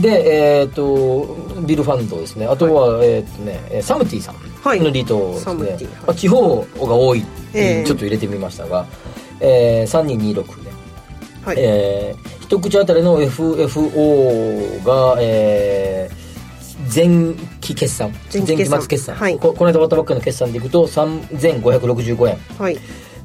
[0.00, 1.36] で、えっ、と、
[1.66, 2.46] ビルファンドですね。
[2.46, 4.80] あとは、えっ、とね、えーサムティさはい。
[4.80, 5.40] んのリートですね。
[5.44, 5.94] サムティはい。
[6.06, 7.84] まあ、地方が多い、ええ。
[7.84, 8.86] ちょっと入れてみましたが、
[9.40, 10.70] えー、3226で、
[11.44, 11.56] はい。
[11.58, 16.27] えー一口当たりの FFO が、えー
[16.94, 18.12] 前期決算。
[18.32, 19.38] 前期末決算、はい。
[19.38, 22.38] ここの間終わったばっかりの決算でいくと3565円。
[22.58, 22.78] はい。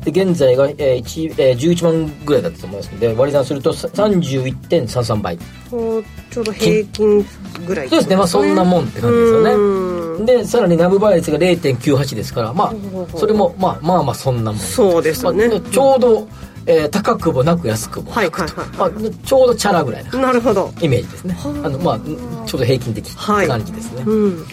[0.04, 5.38] で現在が、えー1えー、11万ぐらいだったと思いますので割り算するとさ31.33倍。
[5.38, 7.26] ちょうど平均
[7.66, 10.26] ぐらいそうですね、まあそんなもんって感じですようね。
[10.26, 14.60] で、さらにナブ倍率が0.98ですから、まあ、それも、まあまあまあそんなもん。
[14.60, 16.28] そうですよね、まあちょうど、
[16.66, 18.62] えー高くもなく安くもはいなくと。
[18.62, 18.92] はいはい。
[18.94, 20.74] まあ、ちょうどチャラぐらいななるほど。
[20.82, 21.38] イメージですね。
[21.64, 22.00] あの、まあ、
[22.46, 24.04] ちょうど平均的はい感じですね。
[24.06, 24.46] うん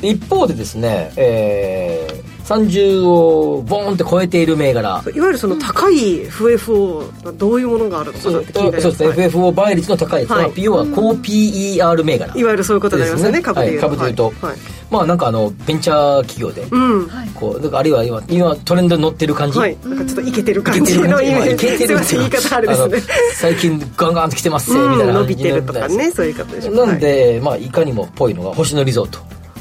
[0.00, 4.88] で一方でですね、えー、30をボーンって超えている銘柄。
[4.88, 9.18] いわゆるその高い FFO はどういうものがあるのかなってそうですね、はい。
[9.26, 10.52] FFO 倍率の高いやつは、はい。
[10.56, 12.36] 要は高 PER 銘柄。
[12.36, 14.58] いわゆるそういうことになりますよねです株でいうはい、株でいうと、はいはい
[14.90, 17.08] まあなんかあのベンチャー企業で、うん。
[17.34, 19.76] こうなんかあるいは今今トレンドに乗ってる感じ、はい。
[19.84, 20.98] なんかちょっとイケてる感じ。
[20.98, 23.00] のイメージすいません言い方あれですね。
[23.34, 29.18] 最近ガンガンと来てますぜ、みたいな伸びてるとかねそういう方でしょなんで、まあいかにもっぽいのが星野リゾート。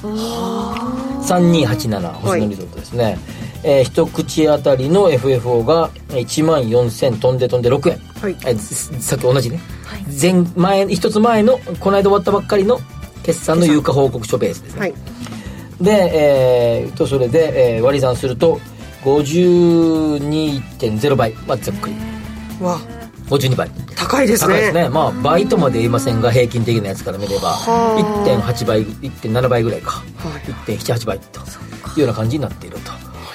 [0.07, 3.17] 3287星野リゾートですね、
[3.63, 8.37] えー一口当たりの FFO が1万4000飛んで飛んで6円、はい。
[8.45, 9.59] えーささっき同じね、
[10.21, 12.79] 前前一つ前のこの間終わったばっかりの
[13.23, 14.93] 決算の有価報告書ベースですね、はい
[15.81, 16.11] で、
[16.81, 18.59] えーとそれで、えー割り算すると
[19.03, 21.33] 52.0倍。
[21.47, 21.95] まあざっくり。
[22.61, 22.79] わ
[23.29, 23.69] 52倍。
[23.95, 24.83] 高いです高いですね。
[24.83, 28.25] ねまあ倍とまで言いませんが平均的なやつから見ればはあ。
[28.25, 30.43] 1.8倍1.7倍ぐらいか、はい
[30.77, 31.43] 1.78倍とい
[31.97, 32.91] うような感じになっていると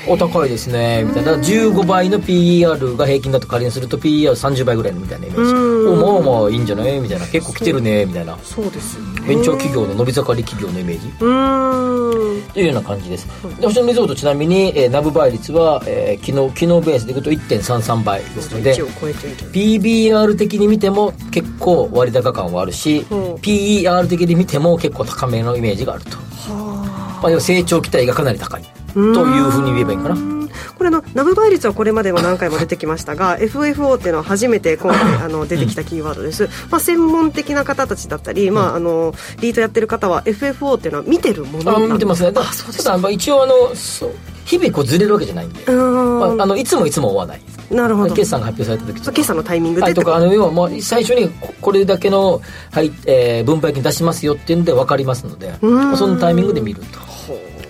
[0.08, 1.34] お高いですねみたいな。
[1.34, 5.52] 15倍の PER が平均だと仮にすると PER30 倍ぐらいのみたいなイメージ。
[5.52, 5.56] う
[5.96, 6.02] ん。
[6.04, 6.98] おまあまあいいんじゃない？
[7.00, 7.26] みたいな。
[7.26, 8.36] 結構来てるねみたいな。
[8.42, 9.20] そうですよね。
[9.28, 11.06] ベンチャー企業の伸び盛り企業のイメージ。
[11.08, 13.26] うーんというような感じです。
[13.60, 19.36] で、星野リゾートちなみに、えーナブ倍率は、えー昨日、昨日ベースでいくと1.33倍ですので1、を超えている。
[19.52, 23.14] PBR 的に見ても結構割高感はあるし、う。
[23.14, 26.16] ん PER 的に見ても結構高めのイメージがあると。
[26.48, 28.64] まあ、要は成長期待がかなり高い。
[28.94, 30.42] というふうに言えばいいかな。
[30.76, 42.32] これのナブ倍率はこれまでも何回も出てきましたが FFO っていうのは初めて今回あの出てきたキーワードです、まあ、専門的な方たちだったり、まあ、あのリートやってる方は FFO っていうのは見てるものあなん見てますね。
[42.32, 47.42] だただ、まあ、一応あの、そう日々こうずれるわけじゃないんで、まあ、あのいつもいつも追わない。
[47.70, 48.14] なるほど。
[48.14, 49.12] 決算が発表された時とか。
[49.12, 57.11] 決算のタイミングではい、とかあの要はもう最初にここれだけの、はいえー分配金出しますよっていうんで分かりますので、そのタイミングで見ると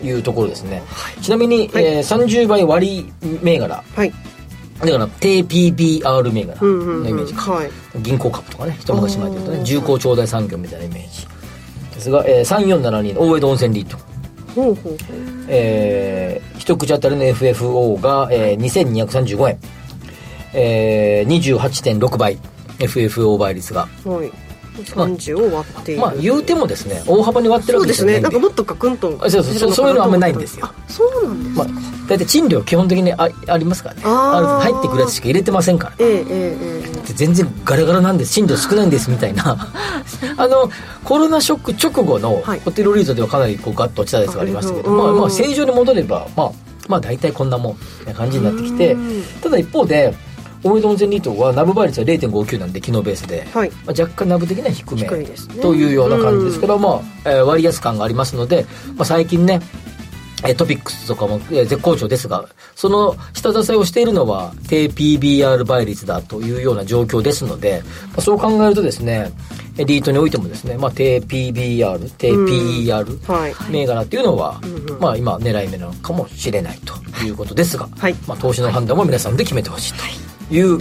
[0.03, 0.83] いうところですね、
[1.21, 3.13] ちなみに、えー30倍割
[3.43, 3.83] 銘柄。
[3.95, 4.13] はい。
[4.81, 7.03] だから低 PBR 銘柄うんうんうん。
[7.05, 7.35] のイメージ。
[7.35, 7.71] か、はい。
[8.01, 11.27] 銀行株とかね一昔前で言うとね重工長大産業みたいなイメージ
[11.95, 13.97] ですが、えー、3472の大江戸温泉リート。
[14.55, 14.97] ほうほう
[15.49, 19.59] えー一口当たりの FFO が、えー、2235円、
[20.55, 22.39] えー、28.6倍
[22.79, 23.89] FF オーバー率が。
[24.05, 29.19] はい30を割っている、まあ言うてもですね大幅に割ってるそうですねわけじゃないんかもっとガクンと。
[29.21, 30.73] あそうそうそうそういうのはあんまりないんですよ。
[30.89, 31.67] そうなんですまあ
[32.09, 34.03] 大体賃料基本的にあありますからね。
[34.03, 35.95] 入ってくるやつしか入れてませんから。
[35.99, 36.59] えええ
[36.89, 38.33] え全然ガラガラなんです。
[38.33, 39.69] 賃料少ないんですみたいな。
[40.37, 40.71] あの
[41.05, 42.61] コロナショック直後のはい。
[42.65, 46.53] ホテルリートではかなりこうガッと落ちたやつがありましたけど、うんまあ、まあ正常に戻ればまあ
[46.89, 48.97] まあ大体こんなもんな感じになってきて。
[49.43, 50.15] ただ一方で
[50.65, 53.71] 大江戸温泉リートはナブ倍率は0.59なんで機能ベースで、はい。
[53.71, 55.03] まあ、若干ナブ的には低め。
[55.03, 55.63] ね。
[55.63, 56.91] というような感じですから、ま
[57.25, 58.65] あえー割安感がありますので、
[58.97, 59.61] まあ、最近ね
[60.45, 69.33] えートピックスとかもえー絶好調ですが、その下支えをしているのは低 PBR 倍率だというような状況ですので、まあ、そう考えるとですね、
[69.79, 73.55] えーリートにおいてもですね、まあ、低 PBR、低 PER はい。
[73.71, 74.61] 銘柄っていうのは、
[75.01, 76.95] まあ今狙い目なのかもしれないと
[77.25, 78.15] いうことですが、はい。
[78.29, 80.05] まあ投資の判断も皆さんで決めてほしいと。
[80.05, 80.79] いう、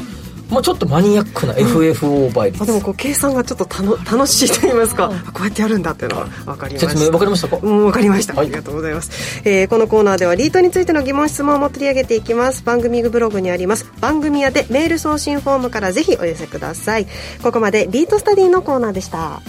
[0.49, 2.61] まあちょっとマニアックな FFO 倍率。
[2.61, 6.89] あでもこう計算がちょっとたの楽しいと言いますか、こうやってやるんだっていうのが分かりました。
[6.89, 7.59] 説明分かりましたか？
[7.61, 8.47] うん、わかりました、はい。
[8.47, 12.63] ありがとうございます、えーこのコーナーではリートについての疑問質問も取り上げていきます。
[12.63, 13.89] 番組ブログにあります。
[14.01, 17.07] 番組宛てメール送信フォームからぜひお寄せください。
[17.41, 19.41] ここまでリートスタディのコーナーでした。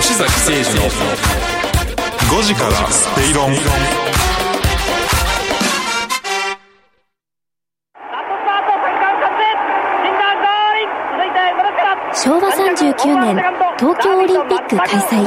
[0.00, 0.90] 吉崎誠二の
[2.40, 4.05] 5時からスペイロン
[12.76, 13.36] 昭和39年
[13.78, 15.24] 東京オリンピック開催。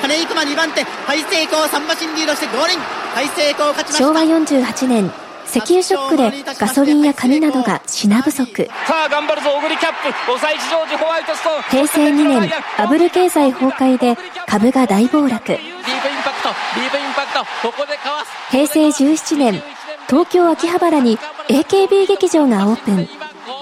[0.00, 2.78] 金井熊2番手ハイセイコー3馬身リードして合輪
[3.14, 4.04] ハイセイコー勝ちました。
[4.04, 5.12] 昭和48年
[5.46, 8.64] 石油ショックでガソリンや紙などが品不足。
[8.86, 10.12] さあ頑張るぞ小栗キャップ。
[10.26, 11.62] 抑えジョージホワイトストーン。
[11.62, 14.16] 平成2年バブル経済崩壊で
[14.46, 15.28] 株が大暴落。
[15.28, 17.68] ディープインパクトディープインパクト。
[17.68, 18.30] ここでかわす。
[18.50, 19.62] 平成17年
[20.08, 23.08] 東京秋葉原に AKB 劇場がオープン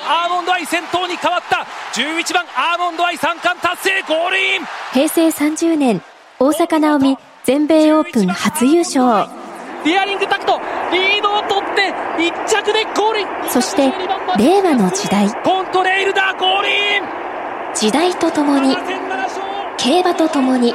[0.06, 1.66] アーモンドアイ先頭に変わった。
[1.98, 4.62] 11番アーモンドアイ三冠達成ゴールイン。
[4.92, 6.02] 平成30年
[6.38, 9.30] 大坂なおみ全米オープン初優勝。
[9.84, 10.60] ディアリングタクト
[10.92, 13.26] リードを取って1着でゴールイン。
[13.48, 13.92] そして
[14.38, 15.30] 令和の時代。
[15.42, 17.02] コントレイルだゴールイン。
[17.74, 18.76] 時代とともに
[19.78, 20.74] 競馬とともに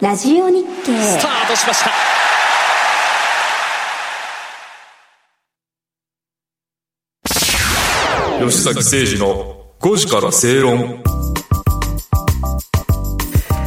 [0.00, 0.96] ラジオ日経。
[0.96, 1.90] スタートしました
[8.50, 11.02] 吉崎誠二の5時から正論。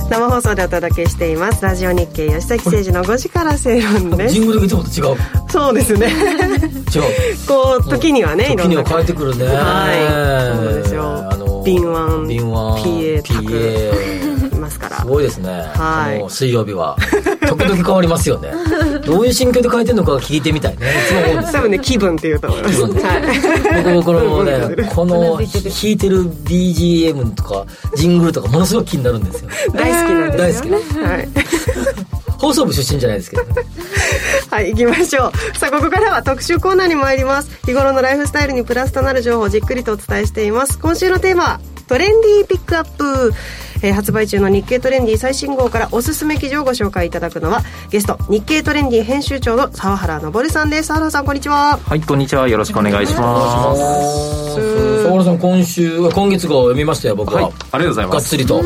[0.09, 1.63] 生放送でお届けしています。
[1.63, 4.33] ラジオ日経吉崎誠二の5時から正論です。
[4.35, 5.17] ジングルがいつもと違う。
[5.49, 6.07] そうですね。
[6.07, 7.03] 違う。
[7.45, 9.45] こう時にはね時には変えてくるね。
[9.47, 10.55] はい。
[10.55, 11.29] そうですよ。
[11.29, 14.28] あの敏腕敏腕 PA タク
[14.79, 15.01] ますから。
[15.01, 16.29] すごいですね、はい。
[16.29, 16.97] 水曜日は。
[17.47, 18.51] 時々変わりますよね。
[19.05, 20.87] どういう心境で変えてるのか聞いてみたいね。
[20.87, 21.51] いつも思うんですよ。
[21.53, 22.81] 多分ね気分っていうと思います。
[22.81, 23.93] はい。
[23.93, 27.65] 僕このね この弾いてる BGM とか
[27.95, 29.49] ジングルとかものすごく気になるんですよ。
[29.73, 30.79] 大好きなんですよね。
[30.79, 31.29] 大好はい。
[32.39, 33.63] 放送部出身じゃないですけどね。
[34.49, 35.57] はい、行きましょう。
[35.57, 37.59] さあ、ここからは特集コーナーに参ります。
[37.65, 40.79] 日頃のライフスタイルにプラスとなる情報をじっくりとお伝えしています。
[40.79, 43.33] 今週のテーマは、トレンディーピックアップ。
[43.81, 50.87] えー発売中の日経トレンディ最新号からおすすめ記事をご紹介いただくのは、ゲスト、日経トレンディ編集長の沢原昇さんです。
[50.87, 51.77] 沢原さん、こんにちは。
[51.77, 52.47] はい、こんにちは。
[52.47, 55.03] よろしくお願いします。
[55.03, 58.13] 沢村さん今週今月号を読みましたよ僕は、はい、ありがとうございます。
[58.15, 58.63] がっつりと、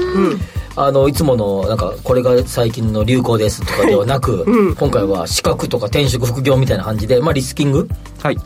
[0.76, 7.88] あのいつものなんかこれが最近の流行ですとかではなく、今回は資格とか転職副業みたいな感じで、まあ、リスキング？
[8.22, 8.38] はい。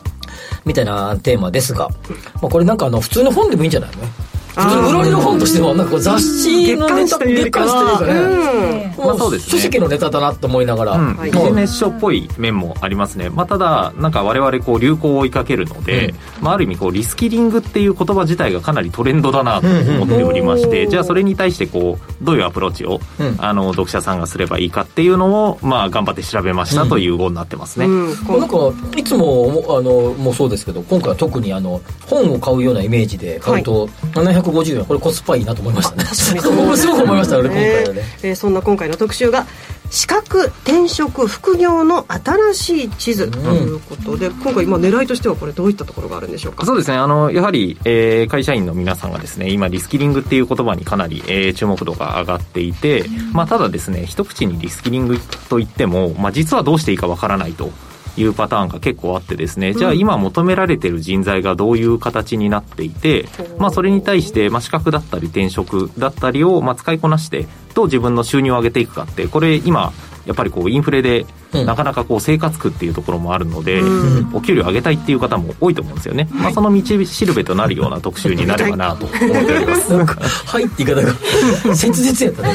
[0.65, 1.87] みたいなテーマですが、
[2.41, 4.03] まあ、これなんかあの普通の本でもいいんじゃないの
[4.55, 9.51] 売られる本としてもなんか雑誌のネタ月刊誌というかね、まあそうですね。
[9.51, 13.29] 書籍のネタだなと思いながら、うん、はいビジネス書っぽい面もありますね。
[13.29, 23.35] まあ、ただ、なんか我々こう流行を追いかけるので、まあ、ある意味こうリスキリングっていう言葉自体がかなりトレンドだなと思っておりまして、じゃあそれに対してこう、どういうアプローチを、うん。
[23.39, 27.85] あの、読者さんがすればいいかっていうのを、まあ、頑張って調べましたという号になってますね。
[27.85, 28.07] うん、
[28.39, 28.57] なんか
[28.95, 33.87] いつももあのもうそうですけど今回は特にあの本を買うようなイメージで買うと
[34.51, 36.05] 750円これコスパいいなと思いましたね。
[36.55, 38.01] 僕すごく思いました俺今回はね。
[38.23, 39.45] えーそんな今回の特集が
[39.89, 42.05] 資格転職副業の
[42.53, 46.65] 新しい地図ということで、今回今狙いとしてはこれどういったところがあるんでしょうか？
[46.65, 46.97] そうですね。
[46.97, 55.17] あの、やはり、えー会社員の皆さんがですね、今、リスキリングっていう言葉にかなり、えー注目度が上がっていて、まあ、ただですね、一口にリスキリング
[55.49, 57.71] と言っても、まあ、実はどうしていいかわからないと。
[58.17, 63.25] いうパターンが結構あってですね、じゃあ今求められてる人材がどういう形になっていて、
[63.57, 69.93] まあそれに対して、まあ資格だったり転職だったりを、まあ使いこなして、どう自分の収入を上げていくかって、これ今、
[70.27, 73.81] やっぱりこうインフレでなかなかこう生活苦っていうところもあるので、
[74.33, 79.93] お給料上げたいっていう方も多いと思うんですよね、まあ、その道しるべとなるような特集になればなと思っております。
[79.93, 80.65] はい。
[80.65, 81.13] って言い方が
[81.73, 82.53] 切実やったね。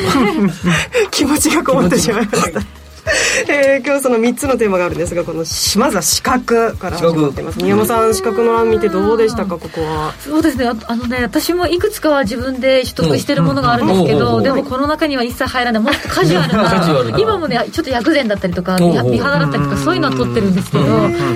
[1.10, 2.60] 気持ちがこもってしまいました、
[3.48, 7.58] えー、今日その3つのテーマがあるんですがこのまずは資格から始まってます。
[7.58, 10.14] 宮山さん資格の欄見てどうでしたかここは？
[10.20, 10.66] そうですね。
[10.66, 15.82] ああのね私もいくつかは自分で取得してるものがあるんですけど、でもこの中には一切入らない。
[15.82, 20.84] もっとカジュアルな今もねちょっと薬膳だったりとか美肌だったりとかそういうのは取ってるんですけど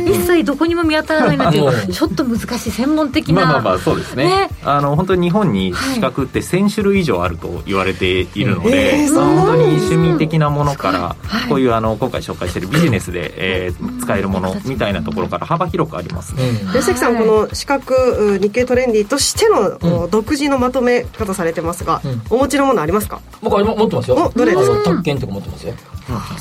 [0.07, 4.27] 一切どこにも見当たらないなっていうちょっと難しい専門的なまあまあまあそうですね。
[4.27, 4.51] ね。
[4.65, 11.17] あの本当に日本に資格って1000種類以上あると言われているので、えー、本当に趣味的なものから、
[11.57, 13.33] こういうあの今回紹介しているビジネスで、
[13.65, 16.43] えー、使えるものみたいなところから幅広くありますね、
[16.75, 23.23] 吉崎さんこの資格日経トレンディとしての、独自のまとめ方されてますが、お持ちのものありますか？
[23.41, 24.31] 僕は持ってますよ。
[24.37, 24.91] どれですか？
[24.91, 25.73] 特権とか持ってますよ。
[26.09, 26.37] あ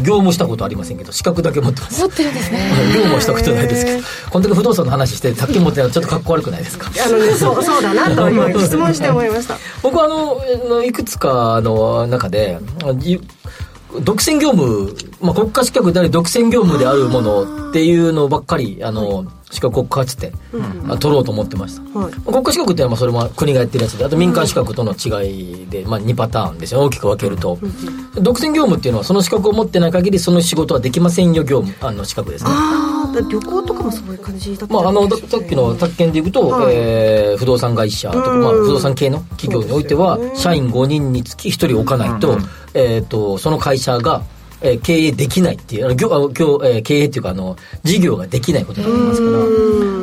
[0.00, 2.00] 業務したことありませんけど資格だけ持ってます。
[2.00, 2.70] 持ってるんですね。
[2.94, 6.88] 業務はしたことないですけどこんだけ不動産の話して宅建持ってるのちょっとかっこ悪くないですか？
[7.04, 9.56] あのねそうそうだなと今 質問して思いました。
[9.82, 10.08] 僕はあ
[10.68, 12.58] のいくつかの中で
[14.02, 26.80] 独占業務、まあ、国家資格であり独占業務であるものっていうのばっかりあの、資格国家発て、うん、取ろうと思ってました、はい、国家資格っていうのはそれも国がやってるやつであと民間資格との違いで、まあ、2パターンですよ。
[26.82, 32.50] 大きく分けると、うん、独占業務っていうのはその資格を持ってない限りその仕事はできませんよ業務あの資格ですね。
[32.52, 42.38] ああ旅行とかもそういう感じだったまああのさっきの宅建でいくと、はい、えー、不動産会社とか、まあ、不動産系の企業においては、ね、社員5人につき1人置かないと,、
[42.74, 44.22] えーとその会社が
[44.60, 49.38] えー、経営できないっていう、あの業業えー、経営っていうか、あの、事業ができないことになりますから、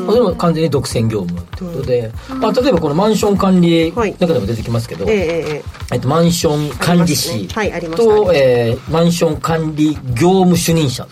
[0.05, 8.27] まあ、それも完全に独占業務ということで、まあ、例えばこのマンション管理中でも出てきますけど、はい、えー、えっと、マンション管理士と、ね。
[8.27, 11.07] はい、えー、マンション管理業務主任者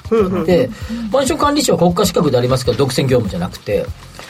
[0.46, 0.70] で、
[1.12, 3.86] マンション管理士は国家資格でありますけど、独占業務じゃなくて、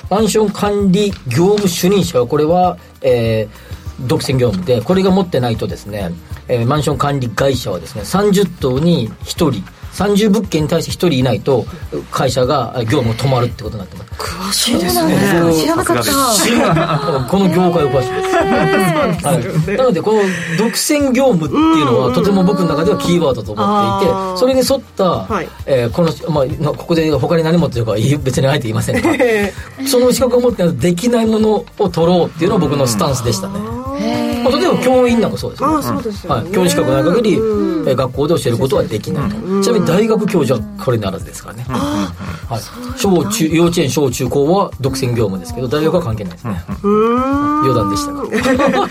[0.10, 6.12] マンション管理業務主任者は、これは、えー、独占業務で、これが持ってないとですね、
[6.48, 9.64] えー、マンション管理会社はですね30棟に1人
[9.94, 11.66] 30物件に対して1人いないと
[12.12, 14.14] 会社が業務止まるってことになってます。
[14.14, 15.16] 詳しいですね。
[15.54, 17.28] 知らなかった。
[17.30, 18.36] この業界お詳しいです、
[19.26, 20.22] はい、なのでこの
[20.58, 25.48] 独占業務っていうのはとても僕の中ではキーワードと思っていてそれに沿った、はい。
[25.66, 26.42] えー、この、ま
[26.72, 29.12] あ、ここで他に何もというか別にあえて言いませんが
[29.86, 33.73] その資格を持ってできないものを取ろうっていうのは僕のスタンスでしたね
[34.44, 35.70] まあ、例えば教員なんかそうですね。
[35.70, 39.30] あそうですよ、ね、はい、教員資格ない限り、うん、学校で教えることはできない。
[39.30, 42.12] と、うん、ちなみに大学教授はこれならずですからね、は
[42.58, 46.64] い、小中幼稚園小中高は独占業務ですけど大学は関係ないですね。
[46.84, 48.24] 余談でしたが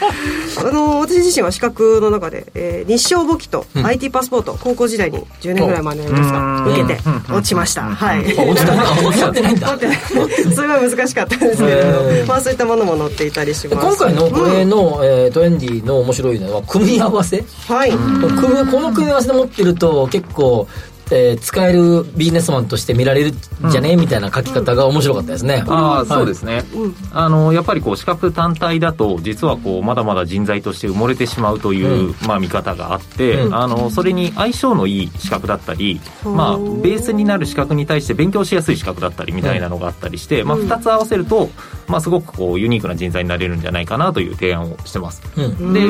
[0.59, 7.01] あの私自身は資格の中で、えー、日照簿記と IT パスポート、高校時代に10年ぐらい前のやつが受けて
[7.33, 8.21] 落ちました、はい。
[8.21, 8.75] 落ちた。
[9.07, 9.79] 落ち てないんだ。
[9.79, 20.69] すごい難しかったんですけれどまあそういったものも載っていたりします今回のこれの、えー、トレンディの面白いのは組み合わせはいこの組み合わせで持ってると結構
[21.15, 23.33] えー、使えるビジネスマンとして見られる
[23.71, 25.63] じゃね、うん、みたいな書き方が面白かったですね。
[25.69, 26.65] ああ、そうですね。
[27.13, 41.51] あの、やっぱりこう、資格単体だと、実はこう、まだまだ人材として埋もれてしまうという、うん、まあ、見方があって、うん、あの、それに相性のいい資格だったり、まあ、ベースになる資格に対して勉強しやすい資格だったりみたいなのがあったりして、まあ、二つ合わせると、
[41.89, 45.21] まあ、すごくこう、ユニークな人材になれるんじゃないかなという提案をしてます。
[45.37, 45.45] で、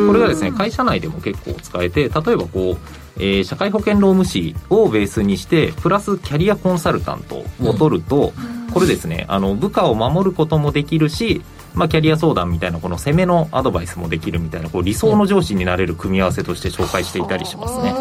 [0.04, 8.32] これがですね、会社内でも結構使えて、例えばこう、えー、社会保険労務士をベースにしてプラスキャリアコンサルタントを取ると、
[8.66, 11.42] うん、これですねあの部下を守ることもできるし
[11.74, 17.92] まあ、キャリア相談みたいなこの攻めのアドバイスもできるみたいなこう理想の上司になれる組み合わせとして紹介していたりしますね。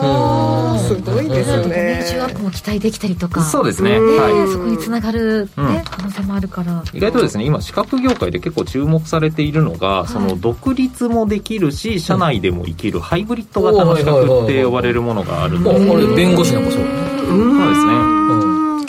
[0.87, 2.01] すごいですね。
[2.01, 3.43] 年収アップも期待できたりとか。
[3.43, 3.99] そうですね。
[3.99, 4.51] はい。
[4.51, 6.83] そこにつながる、ね可能性もあるから。
[6.93, 15.87] 意外とですね、今資格業界で結構注目されているのが、その独立もできるし、社内でも生きるハイブリッド型の資格って呼ばれるものがあるので。
[15.87, 16.81] これ弁護士なんかそう。
[16.81, 18.40] そうですね。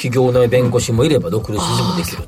[0.02, 2.24] 企業内弁護士もいれば独立もできる。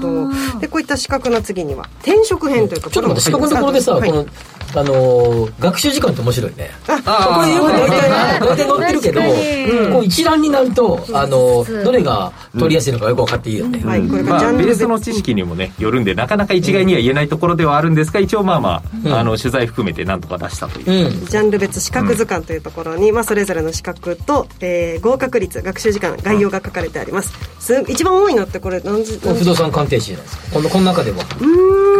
[0.00, 0.58] ど。
[0.60, 4.26] でこういった資格の次には転職編というかちょっと待って資格のところでさ、はい、この
[4.74, 6.70] あのー、学習時間って面白いね。
[6.86, 14.06] あこれよく大体大体載ってるけど、うん、こう一覧になると、あのー、どれが取りやすいのかよく分かっていいよね、うん、はい。
[14.06, 27.32] これまあ、ベースの知識にもねよるんでなかなか一概には言えないところではあるんですが一応まあまあうん、あの取材含めてなんとか出したという、ジャンル別資格図鑑というところに、まあ、それぞれの資格と、えー、合格率学習時間概要が書かれてあります。
[27.60, 30.54] す一番多いのってこれ何時不動産鑑定士じゃないですか。
[30.54, 31.18] このこの中では。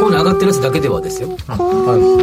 [0.01, 1.37] この上がってるやつだけではですよ。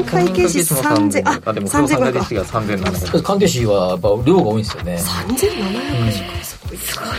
[0.05, 4.97] 会計計士3000ああでも不動産3000か会計士が3700関係士はやっぱ量が多いんですよね。
[4.97, 7.15] 3700すごいすごいな。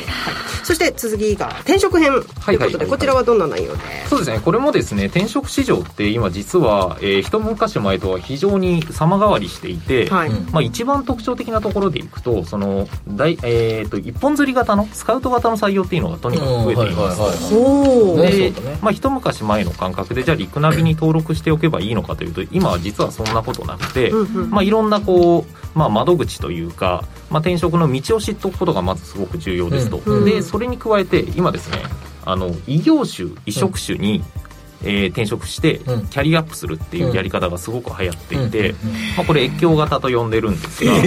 [0.64, 3.82] そして次が転職編ということで、はいはいこちらはどんな内容で？
[4.09, 4.40] そうですね。
[4.40, 10.30] これもですね転職市場って今実は、えー一昔前とは非常に様変わりしていて、はい。
[10.30, 24.51] まあ、一番特徴的なところでいくとその大、えー、と一本釣り型のスカウト型の採用っていうのがとにかく増えています、ほうで、まあ、一昔前の感覚でじゃあリクナビに登録しておけばいいのかというと今は実はそんなことなくて、うんうん。
[24.51, 30.24] まあ、いろんなこう、まあ、窓口というか、まあ、転職の道を知っておくことがまずすごく重要ですと、うん。
[30.24, 31.79] でそれに加えて今ですね
[32.24, 34.22] あの異業種異職種に、
[34.85, 38.74] えー転職してキャリアアップするっていうやり方がすごく流行っていて、
[39.16, 40.93] まあ、これ越境型と呼んでるんですが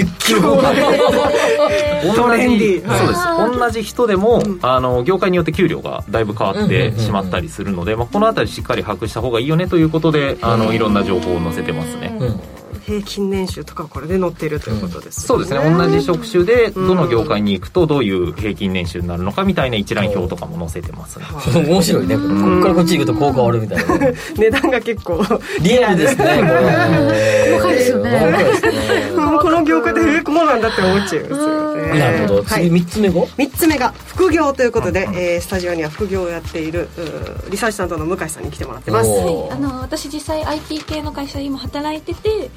[2.15, 2.97] ト同じレンディー。
[2.97, 3.59] そうです。
[3.59, 12.17] 同じ人でも、あの業界によって給料がだいぶ変わってしまったりするので、まあ、この辺りしっかり把握した方がいいよねということであのいろんな情報を載せてますね。
[12.89, 15.59] 平均年収とかこれで載っているということです、そうですね。
[15.59, 21.25] 同じ職種でどの業界に行くとどういう平均年収になるのかみたいな一覧表とかも載せてますね。
[21.53, 22.15] 面白いね。
[22.17, 24.11] こっからこっち行くと効果あるみたいな。
[24.37, 25.23] 値段が結構
[25.61, 26.25] リアルですね
[27.59, 31.99] 細かいですよね この業界でえこうなんだって思っちゃいますよね。
[31.99, 32.43] なるほど。
[32.43, 32.69] はい。
[32.69, 36.89] 次3つ目が？3つ目が副業ということで、えースタジオには副業をやっている
[37.49, 39.09] リサーチ担当の向井さんに来てもらってます。
[39.09, 42.49] はい、あの私実際 IT 系の会社で今働いてて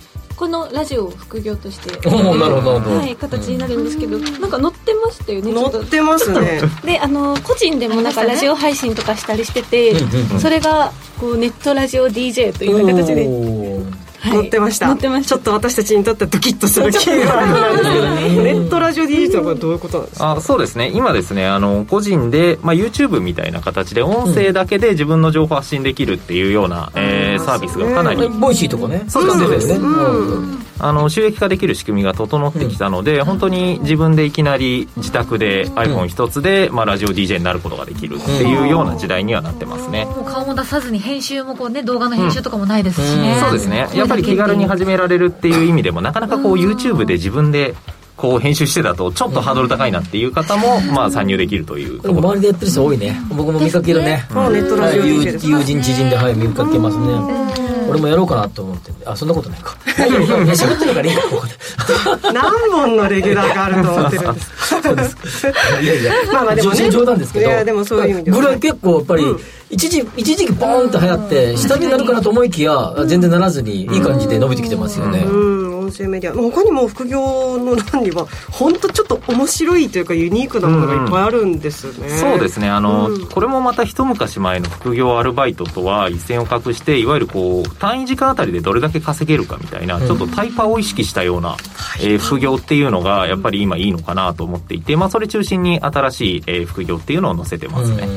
[0.43, 6.61] このラジオを副業としてなるほどはい、形になるんですけどなんか載ってましたよね載ってますね。
[6.85, 10.41] であの個人でもなんかラジオ配信とかしたりしてて、うんうんうん。
[10.41, 10.91] それが
[11.21, 14.03] こうネットラジオ DJ というような形で。
[14.23, 14.95] 載ってました。
[14.97, 20.33] ちょっと私たちにとってドキッとするキーワードなんですけど ネットラジオ DJ とはこれどういうことなんですか？
[20.33, 20.91] あそうですね。
[20.95, 29.05] 今ですねあの個人で、まあ、YouTube みたいな形で音声だけで自分の情報発信できるっていうような、えーサービスがかなり、 Voicy とかね。
[29.09, 43.89] そうですそうあの収益化できる仕組みが整ってきたので、本当に自分でいきなり自宅で iPhone 一つで、まあ、ラジオ DJ になることができるっていうような時代にはなってますね、もう顔も出さずに編集もこうね動画の編集とかもないですしね、そうですね。
[43.95, 47.77] やっぱり気軽に始められるっていう意味でもなかなかこう YouTube で自分で
[48.23, 52.15] こう編集してたとちょっとハードル高いなっていう方もまあ参入できるというと。
[52.15, 53.17] ころ周りでやってる人多いね。
[53.31, 54.25] 僕も見かけるね。
[54.31, 57.07] あネットラジオは友です友人知人ではい見かけますね。
[57.91, 58.93] 俺もやろうかなと思って。
[59.05, 59.77] あそんなことないか。
[59.91, 61.23] 喋ってるからいいか。
[61.23, 65.51] ここで何本のレギュラーがあると思ってるんですか。
[65.83, 66.13] いやいや。
[66.33, 66.77] まあまあでもね。
[66.77, 69.25] 冗冗談ですけどいやでもそういう意味ではぐらい結構やっぱり
[69.69, 75.25] 一時一時期ポーンと流行って下火になるかなと思いきや全然ならずにいい感じで伸びてきてますよね。
[75.27, 76.35] うん音声メディア。
[76.35, 82.69] 他にも副業の欄には本当ちょっと面白いというかユニークなものがいっぱいあるんですね、そうですね。
[82.69, 83.27] あの、うん。
[83.27, 90.07] これもまた一昔前の副業アルバイトとは一線を画していわゆるこう単位時間あたりでどれだけ稼げるかみたいな、うん。
[90.07, 91.57] ちょっとタイパを意識したような、
[92.01, 98.09] えー副業っていうのがやっぱり今いいのかなと思っていて、まあ、それ中心に新しい、えー副業っていうのを載せてますね、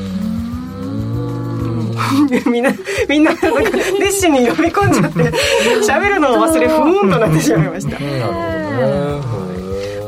[2.50, 2.72] みんな
[3.08, 3.50] みんななんか
[3.98, 5.32] 熱心に読み込んじゃって
[5.86, 7.98] 喋るのを忘れふーんとなってしまいました、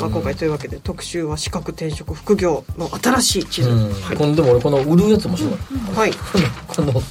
[0.01, 4.17] まあ、今回というわけで特集は資格転職副業の新しい地図、うん。
[4.17, 5.53] このでも俺この売るやつ面白い。
[5.95, 6.13] はい。
[6.67, 7.03] この。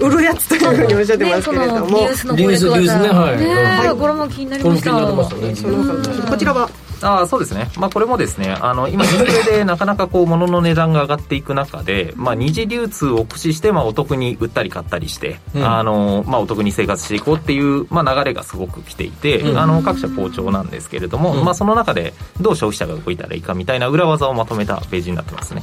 [0.00, 3.08] 売るやつというふうにおっしゃってますけれども、ねリユースのリユースリユースね。
[3.08, 3.38] はい。
[3.38, 4.92] ねはいこれも気になりました。
[4.94, 6.24] ね。
[6.30, 6.70] こちらは
[7.02, 15.64] ああそうですね、まあ、これもですねあの今インフレでなかなかこう物の値段が上がっていく中で、まあ、二次流通を駆使して、まあ、お得に売ったり買ったりして、うん。
[15.64, 19.58] あのまあ、お得に生活していこうっていう、まあ、流れがすごく来ていて、うん。
[19.58, 21.44] あの各社好調なんですけれども、うん。
[21.44, 25.62] まあ、その中でどう消費者が動いたらいいかみたいな裏技をまとめたページになってますね。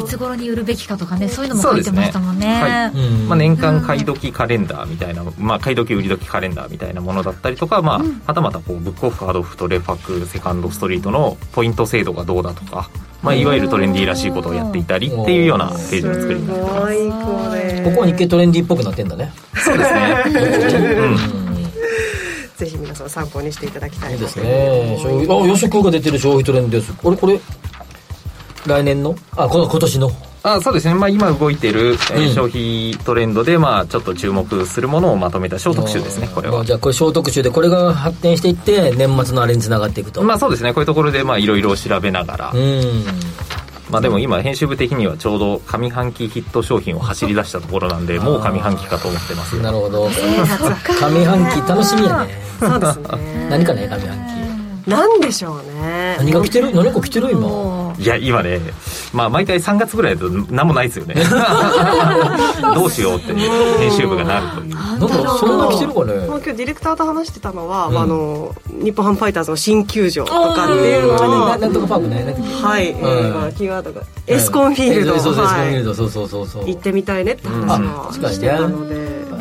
[0.00, 2.46] いつ頃に売るべきかとかねそういうのも書いてましたもんね。
[2.46, 2.94] はい。
[3.26, 12.90] まあ、年間買い時カレンダーみたいな、まあ、買い時売り時カレンダーみたいなものだったりとか、まあ、はたまたこうブックオフハードオフとレパックセカンドストリートのポイント制度がどうだとか、
[13.22, 16.98] まあ、いわゆるトレンディーらしいことをやっていたりっていうようなページの作りになってますはい。
[17.08, 19.32] これここは日経トレンディーっぽくなってんだね。
[19.54, 20.24] そうですね、
[22.56, 24.98] ぜひ皆さん参考にしていただきたいいいですね。
[25.02, 26.92] 予測が出てる消費トレンドです。
[26.94, 27.40] これこれ
[28.66, 29.16] 来年の？
[29.36, 30.10] あこの今年の？
[30.46, 36.56] あそうですね、まあ、今動いてる、え消費トレンドで、まあ、ちょっと注目するものをまとめた小特集ですねこれは。
[36.56, 40.22] まあじゃあこれ小特集でこれが発展していって年末のあれにつながっていくと。
[40.22, 40.74] まあそうですね。
[40.74, 43.04] こういうところでまあいろいろ調べながら、うん。
[43.90, 50.10] まあでも今編集部的にはちょうど上半期ヒット商品を走り出したところなんでもう上半期かと思ってますなるほど。
[50.10, 52.34] 上半期楽しみやね。
[52.60, 53.48] そうですね。
[53.48, 54.43] 何かね上半期
[54.86, 56.16] なんでしょうね。
[56.18, 56.74] 何が来てる？
[56.74, 57.94] 何か来てる今？
[57.98, 58.60] いや今ね
[59.12, 61.14] まあ毎回3月ぐらいだと何もないですよね。
[62.74, 64.74] どうしようって編集部がなるという。
[64.74, 66.26] なんかそんな来てるかね？
[66.26, 76.64] 今日ディレクターと話してたのは、あの日本ハムファイターズの新球場とかっていうのはなんとかパークねはい、えーまあ、キーワードがエスコンフィールド、そうそうエスコンフィールド、はいそうそうそうそう。
[76.66, 78.94] 行ってみたいねって話はしてたので、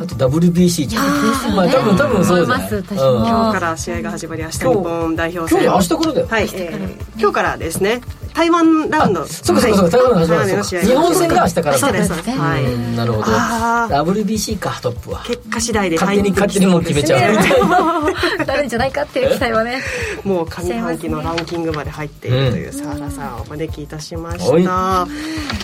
[0.04, 2.84] あと WBC じゃんまあ多分多分そうですね。
[2.91, 5.64] 今日から試合が始まり明日日本代表戦。
[5.64, 8.01] 今日明日からだよはい、えー、今日からですね。
[8.34, 9.26] 台湾ラウンド。
[9.26, 11.78] そうかそうかそうか台湾の始まるの試合日本戦が明日から。
[11.78, 12.30] そうですそうです。
[12.32, 13.26] はいなるほど。
[13.30, 15.24] あ WBC かトップは。
[15.26, 18.04] 結果次第で勝手に勝手にもう決めちゃうみたいな。
[18.45, 19.82] 誰じゃないかっていう期待はね。
[20.24, 25.08] もう上半期のランキングまで入っているというサーラさんをお招きいたしました、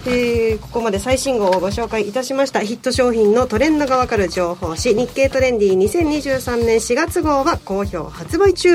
[0.05, 2.59] えーここまで最新号をご紹介いたしました。
[2.59, 8.69] ヒット商品のトレンドがわかる情報誌日経トレンディ2023年4月号は好評発売中。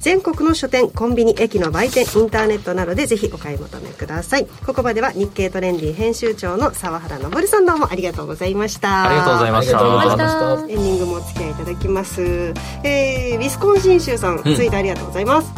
[0.00, 4.46] 全国の書店コンビニ駅の売店インターネットなどでぜひお買い求めください。
[4.66, 9.06] ここまでは日経トレンディ編集長の沢原昇さんどうもありがとうございました。
[9.06, 12.22] ありがとうございましたエンディングもお付き合いいただきます、
[12.84, 14.42] えー、ウィスコンシン州さん、うん。
[14.42, 15.52] ツイートありがとうございます。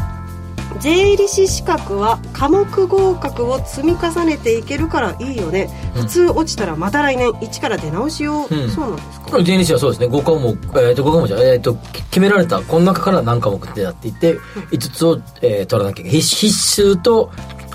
[0.80, 8.70] 税理士資格は科目合格を積み重ねていけるからいいよね、普通落ちたらまた来年一から出直しよう、うん。
[8.70, 9.26] そうなんですか？
[9.32, 10.08] これ JNC はそうですね。
[10.08, 10.48] 5科目、
[10.80, 14.38] えー、と5科目じゃえー、とき決められたこの中から何科目ってやっていて
[14.70, 16.20] 5つを、えー取らなきゃいけない。
[16.20, 17.30] 必必須と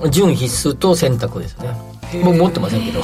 [0.10, 1.70] 準必須と選択ですね。
[2.26, 3.02] 僕持ってませんけど。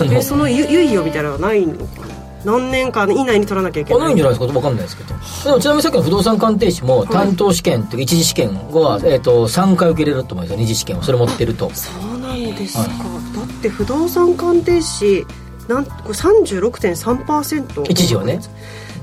[0.00, 2.13] あのでそのゆ猶予みたいなのはないのかな？
[2.44, 4.52] 何年間以内に取らなきゃいけあないないんじゃないですか？
[4.52, 5.14] 分かんないですけど。
[5.44, 10.60] でもちなみにさっきの不動産鑑定士も担当試験というか一次試験は、えー、と3回受けれると思うんですよ。
[10.60, 11.70] 二次試験をそれ持ってると。
[11.74, 12.88] そうなんですか、だ
[13.42, 15.26] って不動産鑑定士
[15.68, 18.40] なんこれ36.3%一時はね。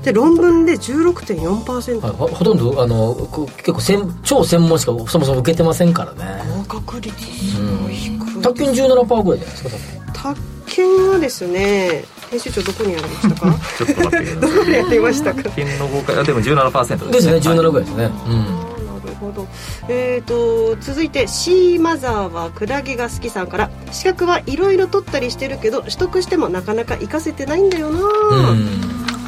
[0.04, 2.12] で論文で16.4%、はい。
[2.12, 6.42] ほほとんどあのこ結構専超専門しかそもそも受けてませんからね。
[6.68, 7.14] 合格率
[7.58, 8.42] うん。
[8.42, 10.34] 卓球17%ぐらいじゃないですか多
[10.76, 13.58] 分宅建はですね編集長どこにやりましたか？
[13.78, 14.54] ちょっと待ってください。
[14.54, 15.42] どこにやりましたか？
[15.50, 17.32] 県の合格あでも17%ですね。
[17.32, 18.46] はい17ぐらいですね、うん。
[18.86, 19.46] なるほど。
[19.88, 28.68] えー、と続いてシーマザーはクラゲが好きさんから資格はいろいろ取ったりしてるけど取得してもなかなか活かせてないんだよな、うん。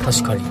[0.05, 0.43] 確かに。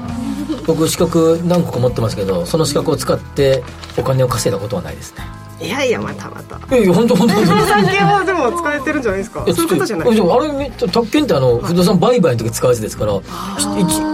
[0.68, 3.64] 僕資格何個か持ってますけどその資格を使って
[3.98, 5.24] お金を稼いだことはないですね
[5.64, 6.76] いやいやまたまた。
[6.76, 13.24] いやいや本当本当不動産系はでも使えてるんじゃないですかそういうことじゃないちょっとあれめ特権ってあの不動産売買の時使うやつですから一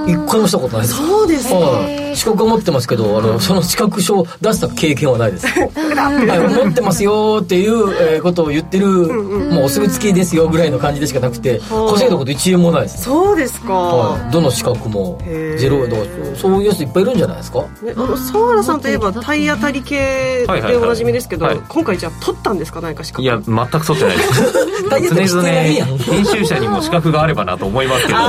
[0.08, 0.96] 一回もしたことないです。
[0.96, 5.48] そうですかはい資格は持ってますけどあのその資格証を出した経験はないです。
[5.48, 13.04] はい持ってますよっていうえーことを言ってるもうお墨付きですよぐらいの感じでしかなくて稼いだこと1円もないです。
[13.04, 15.20] そうですか、はい、どの資格も
[15.58, 15.98] ゼロだ
[16.36, 21.58] そういうやついっぱいいるんじゃないですかね、あの沢原さんといえば体当たり系でおなじみですけど、はいはい。
[21.58, 22.82] はい今回じゃあ取ったんですか？
[22.82, 23.22] 何か資格。
[23.22, 24.44] いや全く取ってないです。
[25.30, 28.20] 常々編集者にも資格があればなと思いますけど。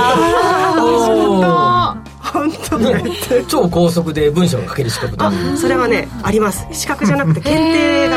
[2.31, 2.77] 本当。
[2.77, 3.03] ね
[3.47, 5.31] 超高速で文章が書ける資格だ。
[5.57, 6.65] それはねあります。
[6.71, 8.15] 資格じゃなくて検定が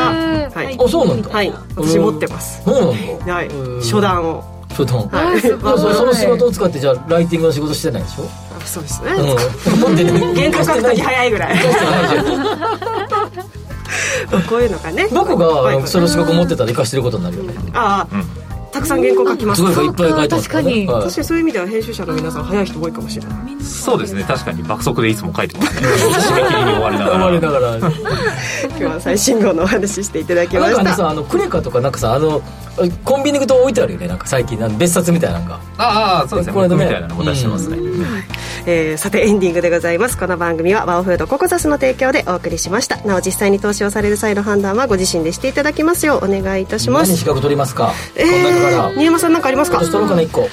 [0.53, 0.77] はい。
[0.83, 1.29] あそうなんだ。
[1.31, 1.53] はい。
[1.75, 2.61] 私持ってます。
[2.63, 3.33] そうなんだ。
[3.35, 3.49] はい。
[3.81, 4.43] 初段を。
[4.73, 4.97] 普段。
[5.09, 5.41] はい。
[5.41, 5.57] そ
[5.93, 8.23] その仕事を使ってじゃあライティングの仕事してないでしょ？
[8.57, 10.35] あそうですね、うん。
[10.35, 11.55] 原稿書く時早いぐらい
[14.49, 15.07] こういうのがね。
[15.11, 17.53] 僕がその資格持ってたら生かしてることになるよね。
[17.73, 19.65] ああ、たくさん原稿書きます。
[19.65, 20.69] すごいいっぱい書いてますからね。
[20.71, 20.87] 確かに。
[20.87, 21.03] はい。
[21.03, 23.63] 確かにそういう意味では編集者の皆さん早い人多いかもしれない。
[23.63, 24.23] そうですね。
[24.23, 25.87] 確かに爆速でいつも書いてますね。
[25.87, 27.77] 締め切りに終わりながら。
[27.77, 27.77] がら
[28.67, 30.83] 今日は最新号のお話ししていただきました。
[30.83, 32.41] なんかねさあのクレカとかなんかさあの
[33.03, 35.59] コンビニ行くと置いてあるよねなんか最近あの別冊みたいなのが。
[35.77, 36.53] ああそうですね。
[36.53, 37.77] これでね僕みたいなのも出してますね、
[38.65, 40.17] えーさてエンディングでございます。
[40.17, 42.97] この番組はワオフードココザスの提供でお送りしました。
[43.03, 47.09] なお実際に投資をされる際の判断はご自身でしていただきますようお願いいたします。
[47.09, 47.93] 何資格取りますか？
[48.15, 48.91] えこの中から。
[48.91, 49.77] ー、新山さん何かありますか？
[49.77, 50.49] 私取ろうかな1個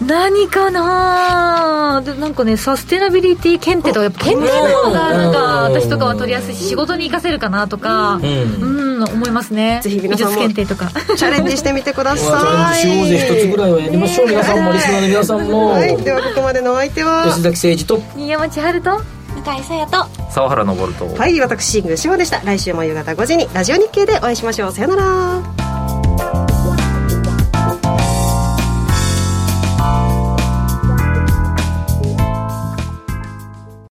[0.00, 5.72] 何かなでなんかねサステナビリティ検定とかやっぱ検定の方がなんかうん。
[5.72, 8.24] 私とかは取りやすいし仕事に活かせるかなとかうん。
[8.24, 9.80] うん思いますね。
[9.82, 11.16] ぜひ皆さんも美術検定とか。
[11.16, 14.28] チャレンジしてみてくだチャレンさいジしようぜ一つぐらいはやりましょう。
[14.28, 15.66] 皆さんもリスナーの皆さんも。
[15.72, 17.24] はいではここまでのお相手は。
[17.24, 18.02] 吉崎誠二と。
[18.16, 19.24] 新山千春と。
[19.34, 21.14] 向井さやと沢原昇と。
[21.16, 22.40] はい私シング志保でした。
[22.44, 24.72] 来週も夕方5時にラジオ日経でお会いしましょう。
[24.72, 25.63] さよなら